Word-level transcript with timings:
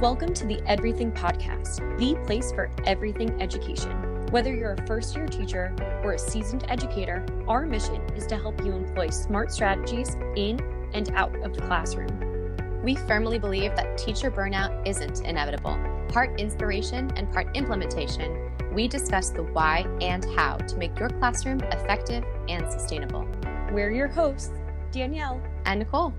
Welcome 0.00 0.34
to 0.34 0.44
the 0.44 0.56
Edverything 0.68 1.16
Podcast, 1.16 1.78
the 1.98 2.22
place 2.26 2.52
for 2.52 2.70
everything 2.84 3.40
education. 3.40 4.26
Whether 4.30 4.54
you're 4.54 4.74
a 4.74 4.86
first 4.86 5.16
year 5.16 5.26
teacher 5.26 5.74
or 6.04 6.12
a 6.12 6.18
seasoned 6.18 6.66
educator, 6.68 7.24
our 7.48 7.64
mission 7.64 8.02
is 8.14 8.26
to 8.26 8.36
help 8.36 8.62
you 8.62 8.72
employ 8.72 9.08
smart 9.08 9.50
strategies 9.50 10.14
in 10.36 10.60
and 10.92 11.10
out 11.14 11.34
of 11.36 11.54
the 11.54 11.62
classroom. 11.62 12.12
We 12.84 12.96
firmly 12.96 13.38
believe 13.38 13.74
that 13.74 13.96
teacher 13.96 14.30
burnout 14.30 14.86
isn't 14.86 15.24
inevitable. 15.24 15.78
Part 16.10 16.38
inspiration 16.38 17.10
and 17.16 17.32
part 17.32 17.56
implementation, 17.56 18.52
we 18.74 18.88
discuss 18.88 19.30
the 19.30 19.44
why 19.44 19.86
and 20.02 20.26
how 20.36 20.58
to 20.58 20.76
make 20.76 20.98
your 20.98 21.08
classroom 21.08 21.60
effective 21.72 22.22
and 22.50 22.70
sustainable. 22.70 23.26
We're 23.72 23.92
your 23.92 24.08
hosts, 24.08 24.52
Danielle 24.92 25.40
and 25.64 25.78
Nicole. 25.78 26.12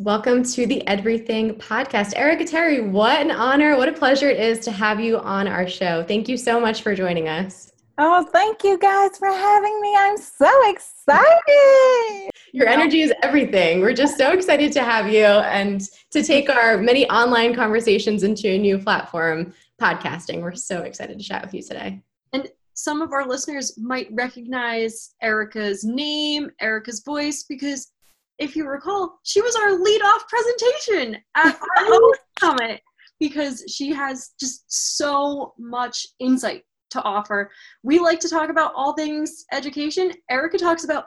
Welcome 0.00 0.44
to 0.44 0.64
the 0.64 0.80
Edverything 0.86 1.56
Podcast. 1.56 2.12
Erica 2.14 2.44
Terry, 2.44 2.80
what 2.80 3.20
an 3.20 3.32
honor, 3.32 3.76
what 3.76 3.88
a 3.88 3.92
pleasure 3.92 4.30
it 4.30 4.38
is 4.38 4.60
to 4.60 4.70
have 4.70 5.00
you 5.00 5.18
on 5.18 5.48
our 5.48 5.66
show. 5.66 6.04
Thank 6.04 6.28
you 6.28 6.36
so 6.36 6.60
much 6.60 6.82
for 6.82 6.94
joining 6.94 7.26
us. 7.26 7.72
Oh, 7.98 8.22
thank 8.22 8.62
you 8.62 8.78
guys 8.78 9.18
for 9.18 9.26
having 9.26 9.80
me. 9.80 9.96
I'm 9.98 10.16
so 10.16 10.70
excited. 10.70 12.30
Your 12.52 12.68
energy 12.68 13.00
is 13.00 13.12
everything. 13.24 13.80
We're 13.80 13.92
just 13.92 14.16
so 14.16 14.30
excited 14.30 14.70
to 14.74 14.84
have 14.84 15.12
you 15.12 15.24
and 15.24 15.80
to 16.12 16.22
take 16.22 16.48
our 16.48 16.78
many 16.78 17.10
online 17.10 17.56
conversations 17.56 18.22
into 18.22 18.50
a 18.50 18.56
new 18.56 18.78
platform, 18.78 19.52
podcasting. 19.82 20.42
We're 20.42 20.54
so 20.54 20.82
excited 20.82 21.18
to 21.18 21.24
chat 21.24 21.42
with 21.42 21.54
you 21.54 21.62
today. 21.64 22.00
And 22.32 22.48
some 22.74 23.02
of 23.02 23.12
our 23.12 23.26
listeners 23.26 23.76
might 23.76 24.06
recognize 24.12 25.16
Erica's 25.20 25.82
name, 25.82 26.52
Erica's 26.60 27.00
voice, 27.00 27.42
because 27.48 27.90
if 28.38 28.54
you 28.54 28.66
recall, 28.66 29.18
she 29.24 29.40
was 29.40 29.56
our 29.56 29.72
lead 29.72 30.02
off 30.02 30.28
presentation 30.28 31.16
at 31.36 31.58
our 31.78 32.00
summit 32.40 32.80
because 33.20 33.64
she 33.68 33.92
has 33.92 34.30
just 34.38 34.64
so 34.68 35.54
much 35.58 36.06
insight 36.20 36.62
to 36.90 37.02
offer. 37.02 37.50
We 37.82 37.98
like 37.98 38.20
to 38.20 38.28
talk 38.28 38.48
about 38.50 38.72
all 38.74 38.94
things 38.94 39.44
education. 39.52 40.12
Erica 40.30 40.58
talks 40.58 40.84
about 40.84 41.06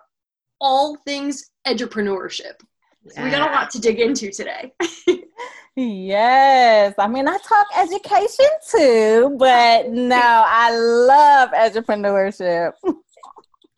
all 0.59 0.97
things 1.05 1.52
entrepreneurship. 1.66 2.53
So 3.08 3.23
we 3.23 3.31
got 3.31 3.50
a 3.50 3.53
lot 3.53 3.72
to 3.72 3.81
dig 3.81 4.00
into 4.00 4.30
today. 4.30 4.73
yes. 5.75 6.94
I 7.00 7.08
mean, 7.08 7.27
I 7.27 7.38
talk 7.38 7.66
education 7.75 8.45
too, 8.70 9.36
but 9.39 9.89
no, 9.89 10.44
I 10.45 10.77
love 10.77 11.50
entrepreneurship. 11.52 12.73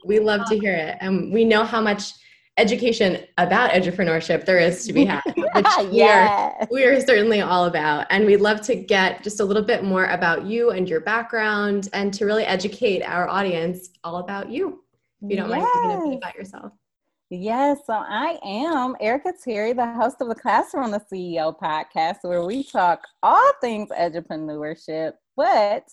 We 0.06 0.20
love 0.20 0.50
to 0.50 0.60
hear 0.60 0.74
it. 0.74 0.98
And 1.00 1.32
we 1.32 1.46
know 1.46 1.64
how 1.64 1.80
much 1.80 2.12
education 2.58 3.26
about 3.38 3.72
entrepreneurship 3.72 4.46
there 4.46 4.60
is 4.60 4.86
to 4.86 4.94
be 4.94 5.06
had, 5.06 5.22
which 5.36 5.92
we, 5.92 6.02
are, 6.04 6.68
we 6.72 6.84
are 6.84 7.00
certainly 7.02 7.42
all 7.42 7.66
about. 7.66 8.06
And 8.10 8.26
we'd 8.26 8.42
love 8.42 8.62
to 8.62 8.76
get 8.76 9.24
just 9.24 9.40
a 9.40 9.46
little 9.46 9.64
bit 9.64 9.84
more 9.84 10.06
about 10.06 10.46
you 10.46 10.72
and 10.72 10.88
your 10.88 11.02
background 11.02 11.90
and 11.94 12.14
to 12.14 12.26
really 12.26 12.44
educate 12.44 13.02
our 13.04 13.28
audience 13.28 13.90
all 14.04 14.18
about 14.18 14.50
you. 14.50 14.84
If 15.22 15.32
you 15.32 15.38
don't 15.38 15.50
yes. 15.50 15.60
mind 15.60 15.68
giving 15.74 16.08
a 16.08 16.10
bit 16.10 16.18
about 16.18 16.36
yourself. 16.36 16.72
Yes, 17.30 17.80
so 17.88 17.94
I 17.94 18.38
am 18.46 18.96
Erica 19.00 19.34
Terry, 19.44 19.74
the 19.74 19.92
host 19.94 20.18
of 20.20 20.28
the 20.28 20.36
Classroom 20.36 20.92
to 20.92 21.02
CEO 21.12 21.58
podcast, 21.58 22.18
where 22.22 22.46
we 22.46 22.64
talk 22.64 23.02
all 23.24 23.52
things 23.60 23.90
entrepreneurship, 23.90 25.14
but 25.36 25.88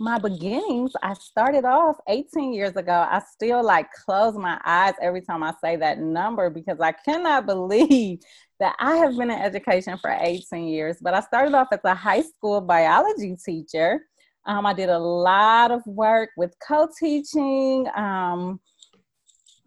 my 0.00 0.18
beginnings, 0.18 0.92
I 1.02 1.12
started 1.12 1.66
off 1.66 1.96
18 2.08 2.54
years 2.54 2.74
ago. 2.74 3.06
I 3.08 3.20
still 3.30 3.62
like 3.62 3.92
close 3.92 4.34
my 4.34 4.58
eyes 4.64 4.94
every 5.02 5.20
time 5.20 5.42
I 5.42 5.52
say 5.62 5.76
that 5.76 5.98
number 5.98 6.48
because 6.48 6.80
I 6.80 6.92
cannot 6.92 7.44
believe 7.46 8.20
that 8.58 8.74
I 8.78 8.96
have 8.96 9.16
been 9.16 9.30
in 9.30 9.38
education 9.38 9.98
for 9.98 10.10
18 10.18 10.68
years. 10.68 10.96
But 11.02 11.14
I 11.14 11.20
started 11.20 11.54
off 11.54 11.68
as 11.70 11.80
a 11.84 11.94
high 11.94 12.22
school 12.22 12.62
biology 12.62 13.36
teacher. 13.44 14.00
Um, 14.46 14.64
I 14.64 14.72
did 14.72 14.88
a 14.88 14.98
lot 14.98 15.70
of 15.70 15.82
work 15.86 16.30
with 16.36 16.54
co 16.66 16.88
teaching. 16.98 17.86
Um, 17.94 18.60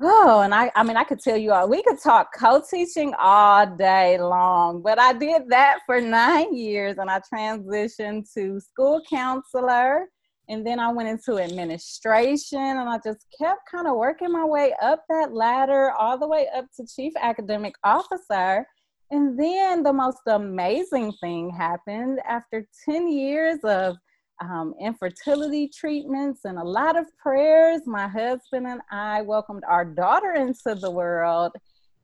Oh, 0.05 0.41
and 0.41 0.53
I, 0.53 0.69
I 0.75 0.83
mean, 0.83 0.97
I 0.97 1.05
could 1.05 1.21
tell 1.21 1.37
you 1.37 1.53
all, 1.53 1.69
we 1.69 1.81
could 1.81 1.99
talk 2.01 2.27
co 2.37 2.61
teaching 2.69 3.13
all 3.17 3.65
day 3.77 4.17
long, 4.19 4.81
but 4.81 4.99
I 4.99 5.13
did 5.13 5.43
that 5.49 5.79
for 5.85 6.01
nine 6.01 6.53
years 6.53 6.97
and 6.97 7.09
I 7.09 7.21
transitioned 7.33 8.25
to 8.33 8.59
school 8.59 9.01
counselor 9.09 10.07
and 10.53 10.65
then 10.65 10.79
I 10.79 10.91
went 10.91 11.09
into 11.09 11.39
administration 11.39 12.59
and 12.59 12.87
I 12.87 12.99
just 13.03 13.25
kept 13.37 13.61
kind 13.69 13.87
of 13.87 13.95
working 13.95 14.31
my 14.31 14.45
way 14.45 14.73
up 14.81 15.03
that 15.09 15.33
ladder 15.33 15.91
all 15.91 16.17
the 16.17 16.27
way 16.27 16.47
up 16.55 16.65
to 16.77 16.85
chief 16.85 17.11
academic 17.19 17.73
officer. 17.83 18.65
And 19.09 19.37
then 19.37 19.81
the 19.81 19.91
most 19.91 20.19
amazing 20.27 21.11
thing 21.13 21.49
happened 21.49 22.19
after 22.27 22.67
10 22.85 23.07
years 23.11 23.59
of 23.63 23.97
um, 24.41 24.75
infertility 24.79 25.69
treatments 25.69 26.41
and 26.45 26.59
a 26.59 26.63
lot 26.63 26.99
of 26.99 27.05
prayers. 27.17 27.81
My 27.87 28.07
husband 28.07 28.67
and 28.67 28.81
I 28.91 29.23
welcomed 29.23 29.63
our 29.67 29.85
daughter 29.85 30.33
into 30.33 30.75
the 30.79 30.91
world. 30.91 31.51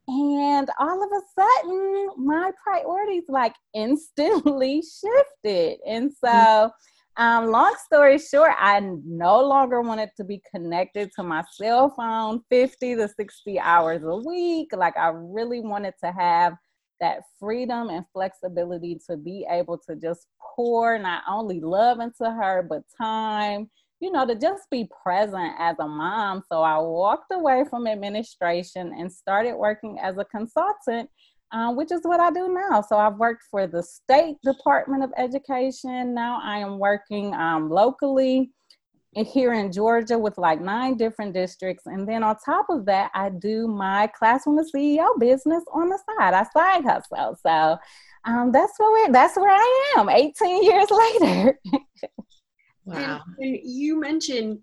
And 0.08 0.68
all 0.80 1.04
of 1.04 1.10
a 1.12 1.22
sudden, 1.40 2.10
my 2.18 2.52
priorities 2.64 3.26
like 3.30 3.54
instantly 3.76 4.82
shifted. 5.44 5.78
And 5.88 6.12
so, 6.12 6.72
um, 7.20 7.52
long 7.52 7.76
story 7.84 8.18
short, 8.18 8.54
I 8.58 8.80
no 8.80 9.46
longer 9.46 9.82
wanted 9.82 10.12
to 10.16 10.24
be 10.24 10.42
connected 10.50 11.12
to 11.18 11.24
my 11.24 11.44
cell 11.52 11.90
phone 11.90 12.42
50 12.50 12.96
to 12.96 13.10
60 13.10 13.60
hours 13.60 14.04
a 14.04 14.16
week. 14.16 14.70
Like, 14.72 14.98
I 14.98 15.10
really 15.14 15.60
wanted 15.60 15.96
to 16.02 16.14
have 16.14 16.54
that 17.02 17.24
freedom 17.38 17.90
and 17.90 18.06
flexibility 18.14 19.02
to 19.10 19.18
be 19.18 19.46
able 19.50 19.78
to 19.90 19.98
just 19.98 20.28
pour 20.56 20.98
not 20.98 21.24
only 21.28 21.60
love 21.60 22.00
into 22.00 22.32
her, 22.32 22.66
but 22.70 22.84
time, 22.98 23.70
you 24.00 24.14
know, 24.14 24.26
to 24.26 24.36
just 24.36 24.70
be 24.72 24.90
present 25.04 25.56
as 25.60 25.76
a 25.80 25.88
mom. 25.88 26.42
So 26.50 26.62
I 26.62 26.78
walked 26.78 27.34
away 27.34 27.66
from 27.70 27.86
administration 27.86 28.94
and 28.98 29.12
started 29.12 29.56
working 29.56 30.00
as 30.02 30.18
a 30.18 30.24
consultant 30.24 31.10
um, 31.52 31.76
which 31.76 31.92
is 31.92 32.02
what 32.04 32.20
I 32.20 32.32
do 32.32 32.54
now. 32.54 32.82
So 32.82 32.98
I've 32.98 33.18
worked 33.18 33.44
for 33.50 33.68
the 33.68 33.84
State 33.84 34.38
Department 34.44 35.04
of 35.04 35.12
Education. 35.18 36.14
Now 36.14 36.40
I 36.44 36.60
am 36.60 36.80
working 36.80 37.34
um, 37.34 37.70
locally 37.70 38.52
here 39.16 39.54
in 39.54 39.72
Georgia 39.72 40.18
with 40.18 40.38
like 40.38 40.62
nine 40.62 40.96
different 40.96 41.34
districts. 41.34 41.86
And 41.88 42.08
then 42.08 42.24
on 42.24 42.36
top 42.46 42.68
of 42.70 42.86
that, 42.86 43.12
I 43.14 43.30
do 43.30 43.68
my 43.68 44.08
Classroom 44.08 44.58
to 44.58 44.64
CEO 44.64 45.08
business 45.20 45.64
on 45.74 45.90
the 45.90 45.98
side. 45.98 46.34
I 46.34 46.44
side 46.54 46.86
hustle. 46.86 47.38
So 47.42 47.78
um, 48.26 48.52
that's 48.52 48.74
where 48.78 49.08
we're, 49.08 49.12
that's 49.12 49.36
where 49.36 49.50
I 49.52 49.94
am 49.98 50.10
18 50.10 50.64
years 50.64 50.88
later. 50.92 51.60
wow. 52.86 53.22
And, 53.40 53.56
and 53.56 53.60
you 53.64 54.00
mentioned 54.00 54.60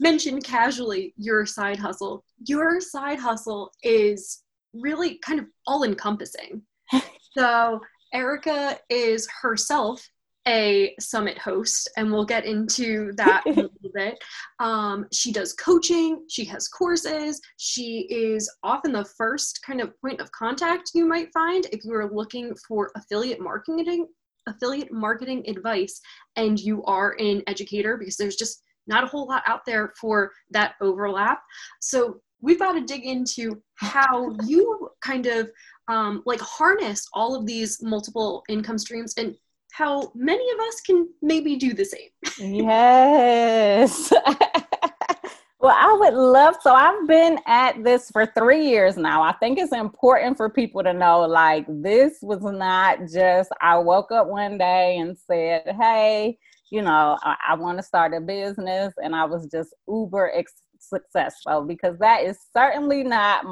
mentioned 0.00 0.42
casually 0.42 1.14
your 1.16 1.46
side 1.46 1.78
hustle. 1.78 2.24
Your 2.46 2.80
side 2.80 3.18
hustle 3.18 3.72
is 3.82 4.42
really 4.74 5.18
kind 5.18 5.38
of 5.38 5.46
all 5.66 5.84
encompassing. 5.84 6.62
so 7.36 7.80
Erica 8.12 8.78
is 8.90 9.28
herself 9.40 10.06
a 10.48 10.94
summit 10.98 11.38
host, 11.38 11.88
and 11.96 12.10
we'll 12.10 12.24
get 12.24 12.44
into 12.44 13.12
that 13.16 13.42
in 13.46 13.52
a 13.52 13.56
little 13.62 13.90
bit. 13.94 14.18
Um, 14.58 15.06
she 15.12 15.32
does 15.32 15.52
coaching, 15.52 16.24
she 16.28 16.44
has 16.46 16.68
courses, 16.68 17.40
she 17.58 18.06
is 18.10 18.52
often 18.62 18.92
the 18.92 19.04
first 19.04 19.60
kind 19.64 19.80
of 19.80 19.98
point 20.00 20.20
of 20.20 20.32
contact 20.32 20.90
you 20.94 21.06
might 21.06 21.32
find 21.32 21.66
if 21.72 21.84
you 21.84 21.94
are 21.94 22.12
looking 22.12 22.54
for 22.66 22.90
affiliate 22.96 23.40
marketing 23.40 24.06
affiliate 24.48 24.92
marketing 24.92 25.44
advice 25.48 26.00
and 26.34 26.58
you 26.58 26.82
are 26.82 27.14
an 27.20 27.42
educator 27.46 27.96
because 27.96 28.16
there's 28.16 28.34
just 28.34 28.62
not 28.88 29.04
a 29.04 29.06
whole 29.06 29.26
lot 29.28 29.44
out 29.46 29.60
there 29.64 29.92
for 30.00 30.32
that 30.50 30.74
overlap. 30.80 31.40
So 31.80 32.20
we've 32.42 32.58
got 32.58 32.72
to 32.72 32.80
dig 32.80 33.04
into 33.06 33.62
how 33.76 34.36
you 34.44 34.90
kind 35.00 35.26
of 35.26 35.48
um, 35.88 36.22
like 36.26 36.40
harness 36.40 37.08
all 37.14 37.34
of 37.34 37.46
these 37.46 37.82
multiple 37.82 38.42
income 38.48 38.78
streams 38.78 39.14
and 39.16 39.34
how 39.72 40.12
many 40.14 40.44
of 40.50 40.60
us 40.60 40.80
can 40.82 41.08
maybe 41.22 41.56
do 41.56 41.72
the 41.72 41.84
same. 41.84 42.10
yes. 42.38 44.12
well, 45.60 45.74
I 45.74 45.96
would 45.98 46.14
love 46.14 46.56
so 46.60 46.74
I've 46.74 47.06
been 47.08 47.38
at 47.46 47.82
this 47.82 48.10
for 48.10 48.26
3 48.26 48.66
years 48.66 48.96
now. 48.98 49.22
I 49.22 49.32
think 49.32 49.58
it's 49.58 49.72
important 49.72 50.36
for 50.36 50.50
people 50.50 50.82
to 50.82 50.92
know 50.92 51.20
like 51.20 51.64
this 51.68 52.18
was 52.20 52.42
not 52.42 52.98
just 53.10 53.50
I 53.62 53.78
woke 53.78 54.12
up 54.12 54.26
one 54.26 54.58
day 54.58 54.98
and 54.98 55.16
said, 55.16 55.74
"Hey, 55.80 56.38
you 56.70 56.82
know, 56.82 57.18
I, 57.22 57.36
I 57.50 57.54
want 57.54 57.78
to 57.78 57.82
start 57.82 58.14
a 58.14 58.20
business 58.20 58.94
and 59.02 59.14
I 59.14 59.24
was 59.24 59.46
just 59.46 59.74
uber 59.86 60.32
ex- 60.34 60.62
successful 60.82 61.62
because 61.62 61.98
that 61.98 62.22
is 62.22 62.38
certainly 62.52 63.02
not 63.02 63.44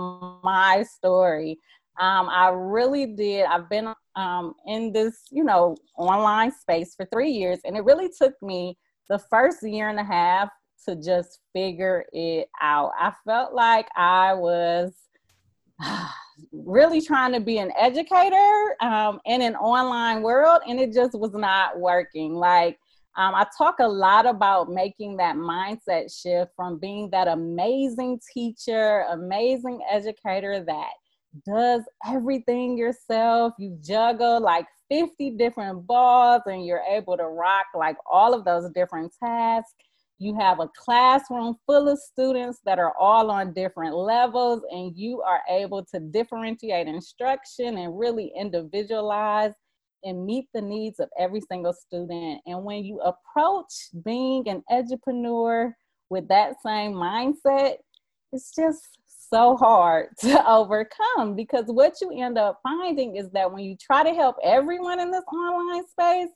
my 0.43 0.82
story. 0.82 1.59
Um, 1.99 2.29
I 2.31 2.49
really 2.49 3.06
did. 3.06 3.44
I've 3.44 3.69
been 3.69 3.93
um, 4.17 4.55
in 4.67 4.93
this, 4.93 5.23
you 5.31 5.44
know, 5.44 5.77
online 5.97 6.53
space 6.53 6.94
for 6.94 7.06
three 7.06 7.31
years, 7.31 7.59
and 7.65 7.77
it 7.77 7.85
really 7.85 8.09
took 8.09 8.35
me 8.43 8.77
the 9.09 9.19
first 9.19 9.62
year 9.62 9.88
and 9.88 9.99
a 9.99 10.05
half 10.05 10.49
to 10.87 10.97
just 10.97 11.41
figure 11.53 12.05
it 12.12 12.49
out. 12.62 12.93
I 12.99 13.12
felt 13.27 13.53
like 13.53 13.88
I 13.97 14.33
was 14.33 14.94
really 16.53 17.00
trying 17.00 17.33
to 17.33 17.41
be 17.41 17.59
an 17.59 17.73
educator 17.79 18.76
um, 18.81 19.21
in 19.26 19.43
an 19.43 19.56
online 19.56 20.23
world, 20.23 20.62
and 20.67 20.81
it 20.81 20.93
just 20.93 21.19
was 21.19 21.35
not 21.35 21.79
working. 21.79 22.35
Like, 22.35 22.79
um, 23.17 23.35
I 23.35 23.47
talk 23.57 23.77
a 23.81 23.89
lot 23.89 24.27
about 24.27 24.71
making 24.71 25.17
that 25.17 25.37
mindset 25.37 26.12
shift 26.17 26.53
from 26.55 26.79
being 26.79 27.11
that 27.11 27.29
amazing 27.29 28.21
teacher, 28.33 29.05
amazing 29.11 29.81
educator 29.91 30.62
that 30.65 30.91
does 31.47 31.83
everything 32.07 32.79
yourself. 32.79 33.55
You 33.59 33.77
juggle 33.83 34.41
like 34.41 34.67
50 34.89 35.31
different 35.33 35.87
balls 35.87 36.43
and 36.47 36.65
you're 36.65 36.83
able 36.89 37.17
to 37.17 37.25
rock 37.25 37.67
like 37.75 37.97
all 38.11 38.33
of 38.35 38.45
those 38.45 38.71
different 38.75 39.12
tasks 39.23 39.75
you 40.21 40.37
have 40.39 40.61
a 40.61 40.69
classroom 40.77 41.57
full 41.67 41.89
of 41.89 41.99
students 41.99 42.61
that 42.67 42.79
are 42.79 42.93
all 43.01 43.31
on 43.31 43.55
different 43.55 43.97
levels, 43.97 44.61
and 44.71 44.95
you 44.95 45.23
are 45.23 45.41
able 45.49 45.83
to 45.87 45.99
differentiate 45.99 46.87
instruction 46.87 47.79
and 47.79 47.99
really 47.99 48.31
individualize 48.39 49.53
and 50.05 50.25
meet 50.25 50.47
the 50.55 50.61
needs 50.61 51.00
of 51.00 51.08
every 51.19 51.41
single 51.41 51.73
student. 51.73 52.41
And 52.47 52.64
when 52.64 52.85
you 52.85 53.00
approach 53.00 53.88
being 54.05 54.49
an 54.49 54.62
edupreneur 54.70 55.73
with 56.08 56.29
that 56.29 56.55
same 56.64 56.93
mindset, 56.93 57.76
it's 58.32 58.55
just 58.55 58.99
so 59.31 59.56
hard 59.56 60.08
to 60.20 60.49
overcome 60.49 61.35
because 61.37 61.64
what 61.67 61.94
you 62.00 62.11
end 62.20 62.38
up 62.38 62.61
finding 62.62 63.17
is 63.17 63.31
that 63.31 63.50
when 63.52 63.64
you 63.64 63.76
try 63.81 64.02
to 64.02 64.14
help 64.14 64.37
everyone 64.43 65.00
in 65.00 65.11
this 65.11 65.25
online 65.32 65.87
space, 65.87 66.31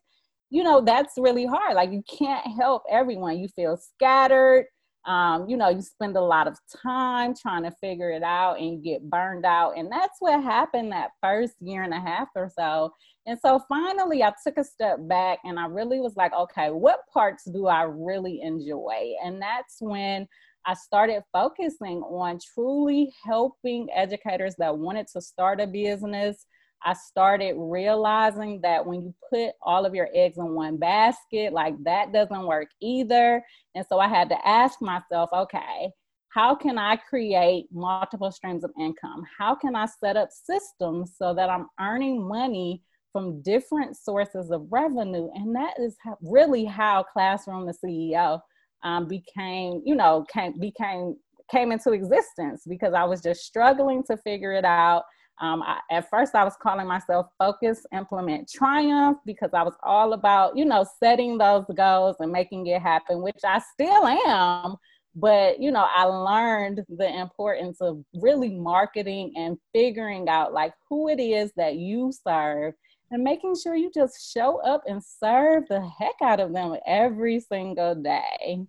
you 0.50 0.62
know 0.62 0.80
that's 0.80 1.14
really 1.16 1.46
hard. 1.46 1.74
Like 1.74 1.90
you 1.90 2.02
can't 2.08 2.46
help 2.56 2.84
everyone. 2.88 3.38
You 3.38 3.48
feel 3.48 3.76
scattered 3.76 4.66
um, 5.06 5.48
you 5.48 5.56
know 5.56 5.68
you 5.68 5.82
spend 5.82 6.16
a 6.16 6.20
lot 6.20 6.46
of 6.46 6.58
time 6.82 7.34
trying 7.34 7.62
to 7.62 7.70
figure 7.80 8.10
it 8.10 8.22
out 8.22 8.58
and 8.58 8.82
get 8.82 9.08
burned 9.10 9.44
out 9.44 9.76
and 9.76 9.90
that's 9.90 10.16
what 10.20 10.42
happened 10.42 10.92
that 10.92 11.10
first 11.22 11.54
year 11.60 11.82
and 11.82 11.94
a 11.94 12.00
half 12.00 12.28
or 12.34 12.50
so. 12.58 12.92
And 13.26 13.38
so 13.40 13.58
finally 13.68 14.22
i 14.22 14.32
took 14.44 14.58
a 14.58 14.64
step 14.64 14.98
back 15.08 15.38
and 15.44 15.58
i 15.58 15.66
really 15.66 15.98
was 16.00 16.14
like 16.16 16.32
okay 16.34 16.70
what 16.70 17.00
parts 17.12 17.44
do 17.44 17.66
i 17.66 17.82
really 17.82 18.40
enjoy? 18.42 19.14
And 19.24 19.40
that's 19.40 19.76
when 19.80 20.26
I 20.66 20.74
started 20.74 21.22
focusing 21.32 21.98
on 22.02 22.38
truly 22.54 23.12
helping 23.22 23.88
educators 23.94 24.54
that 24.58 24.76
wanted 24.76 25.06
to 25.08 25.20
start 25.20 25.60
a 25.60 25.66
business, 25.66 26.46
I 26.84 26.92
started 26.92 27.54
realizing 27.56 28.60
that 28.62 28.84
when 28.84 29.02
you 29.02 29.14
put 29.30 29.54
all 29.62 29.86
of 29.86 29.94
your 29.94 30.08
eggs 30.14 30.38
in 30.38 30.54
one 30.54 30.76
basket, 30.76 31.52
like 31.52 31.74
that 31.84 32.12
doesn't 32.12 32.46
work 32.46 32.68
either. 32.80 33.42
And 33.74 33.84
so 33.88 33.98
I 33.98 34.08
had 34.08 34.28
to 34.28 34.46
ask 34.46 34.80
myself, 34.82 35.30
okay, 35.32 35.90
how 36.28 36.54
can 36.54 36.78
I 36.78 36.96
create 36.96 37.66
multiple 37.72 38.30
streams 38.30 38.64
of 38.64 38.72
income? 38.78 39.22
How 39.38 39.54
can 39.54 39.76
I 39.76 39.86
set 39.86 40.16
up 40.16 40.28
systems 40.30 41.14
so 41.16 41.32
that 41.32 41.48
I'm 41.48 41.68
earning 41.80 42.26
money 42.26 42.82
from 43.12 43.40
different 43.42 43.96
sources 43.96 44.50
of 44.50 44.66
revenue? 44.70 45.30
And 45.34 45.54
that 45.54 45.74
is 45.78 45.96
really 46.20 46.64
how 46.64 47.04
Classroom 47.04 47.66
to 47.66 47.72
CEO 47.72 48.40
um, 48.82 49.08
became, 49.08 49.80
you 49.84 49.94
know, 49.94 50.26
came, 50.32 50.58
became 50.58 51.16
came 51.50 51.72
into 51.72 51.92
existence 51.92 52.62
because 52.66 52.94
I 52.94 53.04
was 53.04 53.20
just 53.20 53.44
struggling 53.44 54.02
to 54.04 54.16
figure 54.16 54.52
it 54.52 54.64
out. 54.64 55.04
Um, 55.40 55.62
I, 55.62 55.80
at 55.90 56.08
first, 56.10 56.34
I 56.34 56.44
was 56.44 56.54
calling 56.60 56.86
myself 56.86 57.26
Focus, 57.38 57.84
Implement, 57.92 58.48
Triumph 58.48 59.18
because 59.26 59.50
I 59.52 59.62
was 59.62 59.74
all 59.82 60.12
about, 60.12 60.56
you 60.56 60.64
know, 60.64 60.86
setting 61.00 61.38
those 61.38 61.64
goals 61.76 62.16
and 62.20 62.30
making 62.30 62.66
it 62.66 62.80
happen, 62.80 63.22
which 63.22 63.40
I 63.44 63.60
still 63.72 64.06
am. 64.06 64.76
But, 65.16 65.60
you 65.60 65.70
know, 65.70 65.86
I 65.94 66.04
learned 66.04 66.84
the 66.88 67.20
importance 67.20 67.80
of 67.80 68.04
really 68.14 68.50
marketing 68.50 69.32
and 69.36 69.58
figuring 69.72 70.28
out 70.28 70.52
like 70.52 70.72
who 70.88 71.08
it 71.08 71.20
is 71.20 71.52
that 71.56 71.76
you 71.76 72.12
serve 72.12 72.74
and 73.10 73.22
making 73.22 73.54
sure 73.54 73.76
you 73.76 73.90
just 73.94 74.32
show 74.32 74.60
up 74.62 74.82
and 74.86 75.02
serve 75.02 75.68
the 75.68 75.80
heck 75.98 76.16
out 76.22 76.40
of 76.40 76.52
them 76.52 76.76
every 76.86 77.38
single 77.38 77.94
day. 77.94 78.66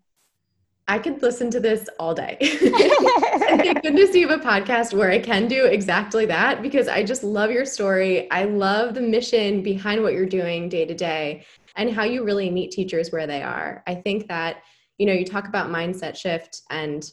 I 0.87 0.99
could 0.99 1.21
listen 1.21 1.49
to 1.51 1.59
this 1.59 1.89
all 1.99 2.13
day. 2.13 2.37
thank 2.41 3.81
goodness 3.81 4.13
you 4.13 4.27
have 4.27 4.39
a 4.39 4.43
podcast 4.43 4.93
where 4.93 5.09
I 5.09 5.19
can 5.19 5.47
do 5.47 5.65
exactly 5.65 6.25
that 6.27 6.61
because 6.61 6.87
I 6.87 7.03
just 7.03 7.23
love 7.23 7.51
your 7.51 7.65
story. 7.65 8.29
I 8.31 8.43
love 8.45 8.93
the 8.93 9.01
mission 9.01 9.63
behind 9.63 10.03
what 10.03 10.13
you're 10.13 10.25
doing 10.25 10.69
day 10.69 10.85
to 10.85 10.93
day 10.93 11.45
and 11.75 11.91
how 11.91 12.03
you 12.03 12.23
really 12.23 12.49
meet 12.49 12.71
teachers 12.71 13.11
where 13.11 13.25
they 13.27 13.41
are. 13.41 13.83
I 13.87 13.95
think 13.95 14.27
that, 14.27 14.63
you 14.97 15.05
know, 15.05 15.13
you 15.13 15.25
talk 15.25 15.47
about 15.47 15.69
mindset 15.69 16.15
shift 16.15 16.61
and 16.69 17.09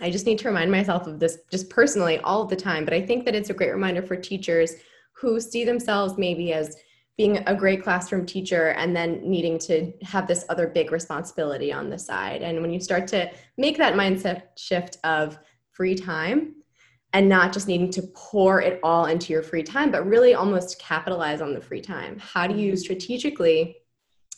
I 0.00 0.10
just 0.10 0.26
need 0.26 0.38
to 0.40 0.48
remind 0.48 0.70
myself 0.70 1.06
of 1.06 1.18
this 1.18 1.38
just 1.50 1.70
personally 1.70 2.18
all 2.18 2.44
the 2.44 2.56
time, 2.56 2.84
but 2.84 2.94
I 2.94 3.04
think 3.04 3.24
that 3.24 3.34
it's 3.34 3.50
a 3.50 3.54
great 3.54 3.72
reminder 3.72 4.02
for 4.02 4.16
teachers 4.16 4.74
who 5.12 5.40
see 5.40 5.64
themselves 5.64 6.18
maybe 6.18 6.52
as 6.52 6.76
being 7.18 7.38
a 7.48 7.54
great 7.54 7.82
classroom 7.82 8.24
teacher 8.24 8.68
and 8.68 8.94
then 8.94 9.20
needing 9.28 9.58
to 9.58 9.92
have 10.02 10.28
this 10.28 10.46
other 10.48 10.68
big 10.68 10.92
responsibility 10.92 11.72
on 11.72 11.90
the 11.90 11.98
side. 11.98 12.42
And 12.42 12.62
when 12.62 12.72
you 12.72 12.78
start 12.78 13.08
to 13.08 13.28
make 13.58 13.76
that 13.76 13.94
mindset 13.94 14.44
shift 14.56 14.98
of 15.02 15.36
free 15.72 15.96
time 15.96 16.54
and 17.12 17.28
not 17.28 17.52
just 17.52 17.66
needing 17.66 17.90
to 17.90 18.02
pour 18.14 18.62
it 18.62 18.78
all 18.84 19.06
into 19.06 19.32
your 19.32 19.42
free 19.42 19.64
time, 19.64 19.90
but 19.90 20.06
really 20.06 20.34
almost 20.34 20.78
capitalize 20.78 21.40
on 21.40 21.52
the 21.52 21.60
free 21.60 21.80
time, 21.80 22.18
how 22.20 22.46
do 22.46 22.54
you 22.54 22.72
mm-hmm. 22.72 22.78
strategically 22.78 23.76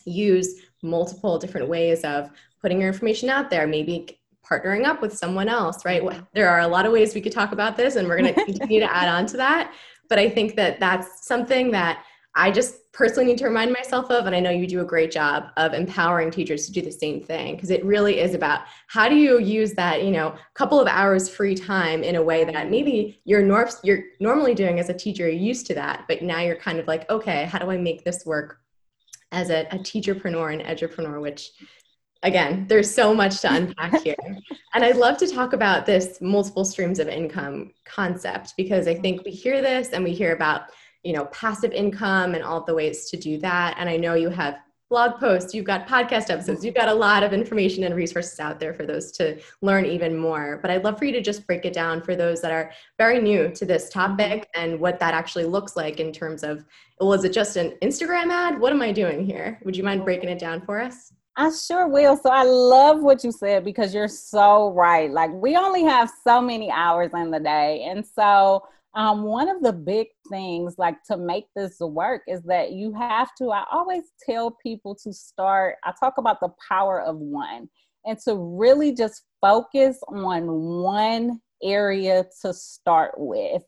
use 0.06 0.62
multiple 0.82 1.38
different 1.38 1.68
ways 1.68 2.02
of 2.02 2.30
putting 2.62 2.80
your 2.80 2.88
information 2.88 3.28
out 3.28 3.50
there? 3.50 3.66
Maybe 3.66 4.20
partnering 4.50 4.86
up 4.86 5.02
with 5.02 5.16
someone 5.16 5.50
else, 5.50 5.84
right? 5.84 6.02
There 6.32 6.48
are 6.48 6.60
a 6.60 6.66
lot 6.66 6.86
of 6.86 6.92
ways 6.92 7.14
we 7.14 7.20
could 7.20 7.32
talk 7.32 7.52
about 7.52 7.76
this, 7.76 7.96
and 7.96 8.08
we're 8.08 8.18
going 8.18 8.34
to 8.34 8.44
continue 8.46 8.80
to 8.80 8.96
add 8.96 9.08
on 9.08 9.26
to 9.26 9.36
that. 9.36 9.74
But 10.08 10.18
I 10.18 10.30
think 10.30 10.56
that 10.56 10.80
that's 10.80 11.26
something 11.26 11.70
that 11.72 12.04
I 12.34 12.50
just 12.50 12.92
personally 12.92 13.24
need 13.24 13.38
to 13.38 13.44
remind 13.44 13.72
myself 13.72 14.10
of, 14.10 14.26
and 14.26 14.36
I 14.36 14.40
know 14.40 14.50
you 14.50 14.66
do 14.66 14.80
a 14.80 14.84
great 14.84 15.10
job 15.10 15.48
of 15.56 15.74
empowering 15.74 16.30
teachers 16.30 16.66
to 16.66 16.72
do 16.72 16.80
the 16.80 16.92
same 16.92 17.20
thing 17.20 17.56
because 17.56 17.70
it 17.70 17.84
really 17.84 18.20
is 18.20 18.34
about 18.34 18.60
how 18.86 19.08
do 19.08 19.16
you 19.16 19.40
use 19.40 19.72
that, 19.74 20.04
you 20.04 20.10
know, 20.10 20.36
couple 20.54 20.80
of 20.80 20.86
hours 20.86 21.28
free 21.28 21.54
time 21.54 22.02
in 22.04 22.16
a 22.16 22.22
way 22.22 22.44
that 22.44 22.70
maybe 22.70 23.20
you're, 23.24 23.42
nor- 23.42 23.70
you're 23.82 24.04
normally 24.20 24.54
doing 24.54 24.78
as 24.78 24.88
a 24.88 24.94
teacher, 24.94 25.24
you're 25.24 25.40
used 25.40 25.66
to 25.66 25.74
that, 25.74 26.04
but 26.08 26.22
now 26.22 26.40
you're 26.40 26.56
kind 26.56 26.78
of 26.78 26.86
like, 26.86 27.08
okay, 27.10 27.46
how 27.46 27.58
do 27.58 27.70
I 27.70 27.76
make 27.76 28.04
this 28.04 28.24
work 28.24 28.60
as 29.32 29.50
a, 29.50 29.66
a 29.72 29.78
teacherpreneur 29.78 30.52
and 30.52 30.62
edupreneur, 30.62 31.20
which 31.20 31.50
again, 32.22 32.66
there's 32.68 32.92
so 32.92 33.14
much 33.14 33.40
to 33.40 33.52
unpack 33.52 34.02
here. 34.02 34.16
and 34.74 34.84
I'd 34.84 34.96
love 34.96 35.16
to 35.18 35.26
talk 35.26 35.52
about 35.52 35.86
this 35.86 36.20
multiple 36.20 36.64
streams 36.64 36.98
of 36.98 37.08
income 37.08 37.72
concept 37.84 38.54
because 38.56 38.86
I 38.86 38.92
mm-hmm. 38.92 39.02
think 39.02 39.24
we 39.24 39.30
hear 39.30 39.62
this 39.62 39.90
and 39.90 40.04
we 40.04 40.12
hear 40.12 40.34
about 40.34 40.62
you 41.02 41.12
know 41.12 41.24
passive 41.26 41.72
income 41.72 42.34
and 42.34 42.44
all 42.44 42.64
the 42.64 42.74
ways 42.74 43.08
to 43.10 43.16
do 43.16 43.38
that 43.38 43.74
and 43.78 43.88
i 43.88 43.96
know 43.96 44.14
you 44.14 44.28
have 44.28 44.58
blog 44.90 45.20
posts 45.20 45.54
you've 45.54 45.64
got 45.64 45.86
podcast 45.86 46.30
episodes 46.30 46.64
you've 46.64 46.74
got 46.74 46.88
a 46.88 46.94
lot 46.94 47.22
of 47.22 47.32
information 47.32 47.84
and 47.84 47.94
resources 47.94 48.40
out 48.40 48.58
there 48.58 48.74
for 48.74 48.84
those 48.84 49.12
to 49.12 49.40
learn 49.62 49.86
even 49.86 50.16
more 50.16 50.58
but 50.60 50.70
i'd 50.70 50.82
love 50.82 50.98
for 50.98 51.04
you 51.04 51.12
to 51.12 51.20
just 51.20 51.46
break 51.46 51.64
it 51.64 51.72
down 51.72 52.02
for 52.02 52.16
those 52.16 52.40
that 52.40 52.50
are 52.50 52.72
very 52.98 53.20
new 53.20 53.48
to 53.50 53.64
this 53.64 53.88
topic 53.88 54.48
and 54.56 54.78
what 54.80 54.98
that 54.98 55.14
actually 55.14 55.44
looks 55.44 55.76
like 55.76 56.00
in 56.00 56.12
terms 56.12 56.42
of 56.42 56.64
well 56.98 57.12
is 57.12 57.24
it 57.24 57.32
just 57.32 57.56
an 57.56 57.72
instagram 57.82 58.30
ad 58.30 58.58
what 58.58 58.72
am 58.72 58.82
i 58.82 58.90
doing 58.90 59.24
here 59.24 59.60
would 59.64 59.76
you 59.76 59.84
mind 59.84 60.04
breaking 60.04 60.28
it 60.28 60.38
down 60.38 60.60
for 60.60 60.80
us 60.80 61.12
I 61.36 61.50
sure 61.50 61.88
will. 61.88 62.18
So 62.18 62.28
I 62.28 62.42
love 62.42 63.00
what 63.00 63.24
you 63.24 63.32
said 63.32 63.64
because 63.64 63.94
you're 63.94 64.08
so 64.08 64.72
right. 64.72 65.10
Like 65.10 65.30
we 65.32 65.56
only 65.56 65.84
have 65.84 66.10
so 66.22 66.40
many 66.42 66.70
hours 66.70 67.12
in 67.14 67.30
the 67.30 67.40
day. 67.40 67.86
And 67.88 68.04
so 68.04 68.64
um, 68.94 69.22
one 69.22 69.48
of 69.48 69.62
the 69.62 69.72
big 69.72 70.08
things 70.30 70.74
like 70.78 71.02
to 71.04 71.16
make 71.16 71.46
this 71.54 71.78
work 71.80 72.22
is 72.28 72.42
that 72.42 72.72
you 72.72 72.92
have 72.92 73.30
to 73.36 73.50
i 73.50 73.64
always 73.70 74.04
tell 74.24 74.56
people 74.62 74.94
to 74.94 75.12
start 75.12 75.76
i 75.84 75.92
talk 75.98 76.14
about 76.18 76.40
the 76.40 76.50
power 76.68 77.00
of 77.00 77.16
one 77.16 77.68
and 78.04 78.18
to 78.18 78.34
really 78.36 78.94
just 78.94 79.24
focus 79.40 79.98
on 80.08 80.46
one 80.82 81.40
area 81.62 82.24
to 82.42 82.54
start 82.54 83.12
with. 83.16 83.62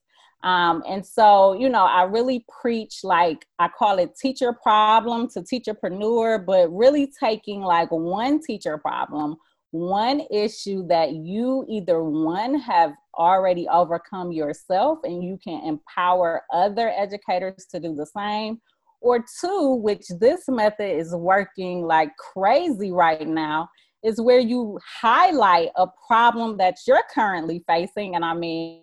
Um, 0.45 0.83
and 0.89 1.07
so 1.07 1.53
you 1.53 1.69
know 1.69 1.85
i 1.85 2.03
really 2.03 2.45
preach 2.61 3.05
like 3.05 3.47
i 3.61 3.69
call 3.69 4.01
it 4.01 4.17
teacher 4.21 4.53
problem 4.53 5.29
to 5.29 5.41
teacherpreneur 5.41 6.45
but 6.45 6.69
really 6.77 7.13
taking 7.23 7.61
like 7.61 7.93
one 7.93 8.43
teacher 8.43 8.77
problem 8.77 9.37
one 9.73 10.23
issue 10.31 10.87
that 10.87 11.13
you 11.13 11.65
either 11.69 12.05
one 12.05 12.55
have 12.55 12.93
already 13.19 13.67
overcome 13.69 14.31
yourself 14.31 14.99
and 15.05 15.25
you 15.25 15.39
can 15.43 15.63
empower 15.65 16.43
other 16.53 16.91
educators 16.91 17.67
to 17.71 17.81
do 17.81 17.95
the 17.95 18.07
same 18.07 18.61
or 19.01 19.25
two 19.41 19.75
which 19.83 20.07
this 20.21 20.45
method 20.49 20.97
is 20.97 21.15
working 21.15 21.83
like 21.83 22.11
crazy 22.17 22.93
right 22.93 23.27
now 23.27 23.69
is 24.05 24.21
where 24.21 24.39
you 24.39 24.79
highlight 25.01 25.71
a 25.77 25.87
problem 26.07 26.57
that 26.57 26.77
you're 26.87 27.05
currently 27.15 27.65
facing. 27.67 28.15
And 28.15 28.25
i 28.25 28.35
mean 28.35 28.83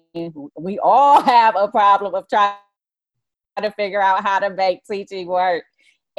we 0.58 0.80
all 0.80 1.22
have 1.22 1.56
a 1.56 1.68
problem 1.68 2.16
of 2.16 2.28
trying 2.28 2.56
to 3.62 3.72
figure 3.72 4.02
out 4.02 4.24
how 4.24 4.40
to 4.40 4.50
make 4.50 4.84
teaching 4.90 5.28
work 5.28 5.64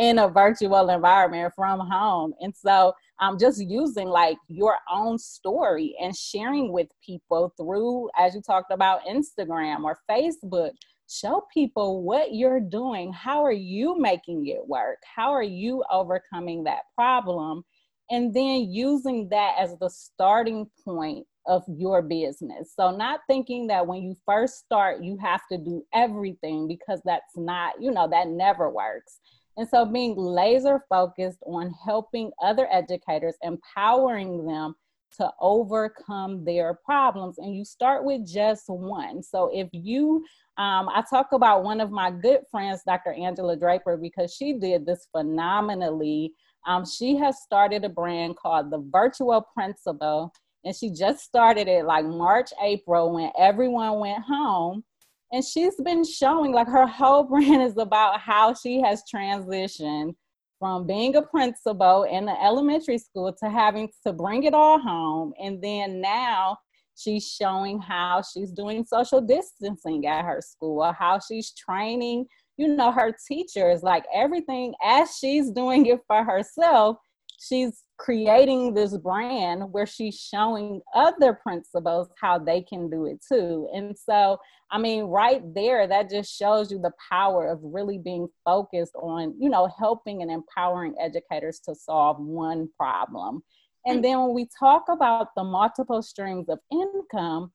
in 0.01 0.19
a 0.19 0.29
virtual 0.29 0.89
environment 0.89 1.53
from 1.55 1.79
home. 1.79 2.33
And 2.41 2.57
so 2.57 2.95
I'm 3.21 3.33
um, 3.33 3.39
just 3.39 3.63
using 3.63 4.09
like 4.09 4.39
your 4.49 4.79
own 4.91 5.19
story 5.19 5.95
and 6.01 6.17
sharing 6.17 6.73
with 6.73 6.89
people 7.05 7.53
through, 7.59 8.09
as 8.19 8.35
you 8.35 8.41
talked 8.41 8.73
about, 8.73 9.05
Instagram 9.05 9.85
or 9.85 9.99
Facebook. 10.11 10.71
Show 11.07 11.45
people 11.53 12.03
what 12.03 12.35
you're 12.35 12.61
doing. 12.61 13.13
How 13.13 13.45
are 13.45 13.53
you 13.53 13.99
making 13.99 14.47
it 14.47 14.67
work? 14.67 14.97
How 15.05 15.33
are 15.33 15.43
you 15.43 15.85
overcoming 15.91 16.65
that 16.65 16.85
problem? 16.95 17.63
And 18.11 18.33
then 18.33 18.71
using 18.71 19.29
that 19.29 19.57
as 19.59 19.77
the 19.81 19.91
starting 19.91 20.67
point 20.83 21.27
of 21.47 21.63
your 21.69 22.01
business. 22.01 22.73
So, 22.75 22.91
not 22.91 23.21
thinking 23.27 23.67
that 23.67 23.87
when 23.87 24.03
you 24.03 24.15
first 24.25 24.59
start, 24.59 25.03
you 25.03 25.19
have 25.21 25.41
to 25.53 25.59
do 25.59 25.85
everything 25.93 26.69
because 26.69 27.03
that's 27.05 27.37
not, 27.37 27.75
you 27.81 27.91
know, 27.91 28.09
that 28.09 28.29
never 28.29 28.71
works. 28.71 29.19
And 29.61 29.69
so, 29.69 29.85
being 29.85 30.17
laser 30.17 30.87
focused 30.89 31.41
on 31.47 31.75
helping 31.85 32.31
other 32.43 32.67
educators, 32.73 33.35
empowering 33.43 34.47
them 34.47 34.75
to 35.19 35.31
overcome 35.39 36.47
their 36.47 36.79
problems. 36.83 37.37
And 37.37 37.55
you 37.55 37.67
start 37.67 38.03
with 38.03 38.27
just 38.27 38.71
one. 38.71 39.23
So, 39.23 39.51
if 39.53 39.69
you, 39.73 40.25
um, 40.57 40.89
I 40.89 41.05
talk 41.11 41.33
about 41.33 41.63
one 41.63 41.83
of 41.83 41.91
my 41.91 42.11
good 42.11 42.41
friends, 42.51 42.81
Dr. 42.87 43.13
Angela 43.13 43.55
Draper, 43.55 43.99
because 43.99 44.35
she 44.35 44.55
did 44.55 44.87
this 44.87 45.09
phenomenally. 45.15 46.33
Um, 46.67 46.87
she 46.87 47.17
has 47.17 47.43
started 47.43 47.85
a 47.85 47.91
brand 47.91 48.37
called 48.37 48.71
the 48.71 48.83
Virtual 48.91 49.47
Principal 49.53 50.33
and 50.65 50.75
she 50.75 50.91
just 50.91 51.21
started 51.23 51.69
it 51.69 51.85
like 51.85 52.07
March, 52.07 52.51
April 52.63 53.13
when 53.13 53.31
everyone 53.39 53.99
went 53.99 54.23
home. 54.23 54.85
And 55.33 55.45
she's 55.45 55.77
been 55.77 56.05
showing 56.05 56.53
like 56.53 56.69
her 56.69 56.87
whole 56.87 57.25
brand 57.29 57.63
is 57.63 57.77
about 57.77 58.21
how 58.21 58.55
she 58.55 58.81
has 58.81 59.03
transitioned 59.13 60.15
from 60.59 60.87
being 60.87 61.17
a 61.17 61.23
principal 61.23 62.03
in 62.05 62.27
the 62.27 62.45
elementary 62.45 62.99
school 62.99 63.33
to 63.43 63.49
having 63.49 63.89
to 64.07 64.13
bring 64.13 64.43
it 64.45 64.55
all 64.55 64.79
home. 64.79 65.33
And 65.43 65.63
then 65.63 66.01
now 66.01 66.59
she's 66.97 67.27
showing 67.27 67.81
how 67.81 68.23
she's 68.23 68.51
doing 68.53 68.85
social 68.85 69.21
distancing 69.23 70.07
at 70.07 70.25
her 70.25 70.41
school, 70.43 70.93
how 70.93 71.19
she's 71.19 71.53
training, 71.53 72.27
you 72.59 72.77
know, 72.77 72.93
her 72.93 73.15
teachers, 73.27 73.83
like 73.83 74.05
everything 74.15 74.75
as 74.85 75.17
she's 75.17 75.51
doing 75.51 75.87
it 75.87 76.01
for 76.07 76.23
herself, 76.23 76.99
she's 77.41 77.85
creating 77.99 78.75
this 78.75 78.97
brand 78.99 79.73
where 79.73 79.87
she's 79.87 80.19
showing 80.19 80.81
other 80.95 81.33
principals 81.33 82.09
how 82.21 82.39
they 82.39 82.61
can 82.61 82.91
do 82.91 83.07
it 83.07 83.19
too. 83.27 83.69
And 83.75 83.97
so, 83.99 84.39
I 84.71 84.79
mean, 84.79 85.05
right 85.05 85.43
there, 85.55 85.87
that 85.87 86.11
just 86.11 86.37
shows 86.37 86.71
you 86.71 86.79
the 86.79 86.93
power 87.11 87.49
of 87.49 87.59
really 87.63 87.99
being 87.99 88.29
focused 88.45 88.95
on, 88.95 89.35
you 89.41 89.49
know, 89.49 89.69
helping 89.79 90.23
and 90.23 90.31
empowering 90.31 90.95
educators 91.01 91.61
to 91.61 91.75
solve 91.75 92.19
one 92.21 92.69
problem. 92.79 93.43
And 93.87 94.01
mm. 94.01 94.03
then 94.03 94.21
when 94.21 94.35
we 94.35 94.47
talk 94.59 94.85
about 94.91 95.29
the 95.35 95.45
multiple 95.45 96.03
streams 96.03 96.49
of 96.51 96.59
income, 96.71 97.53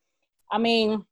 I 0.51 0.57
mean, 0.57 1.05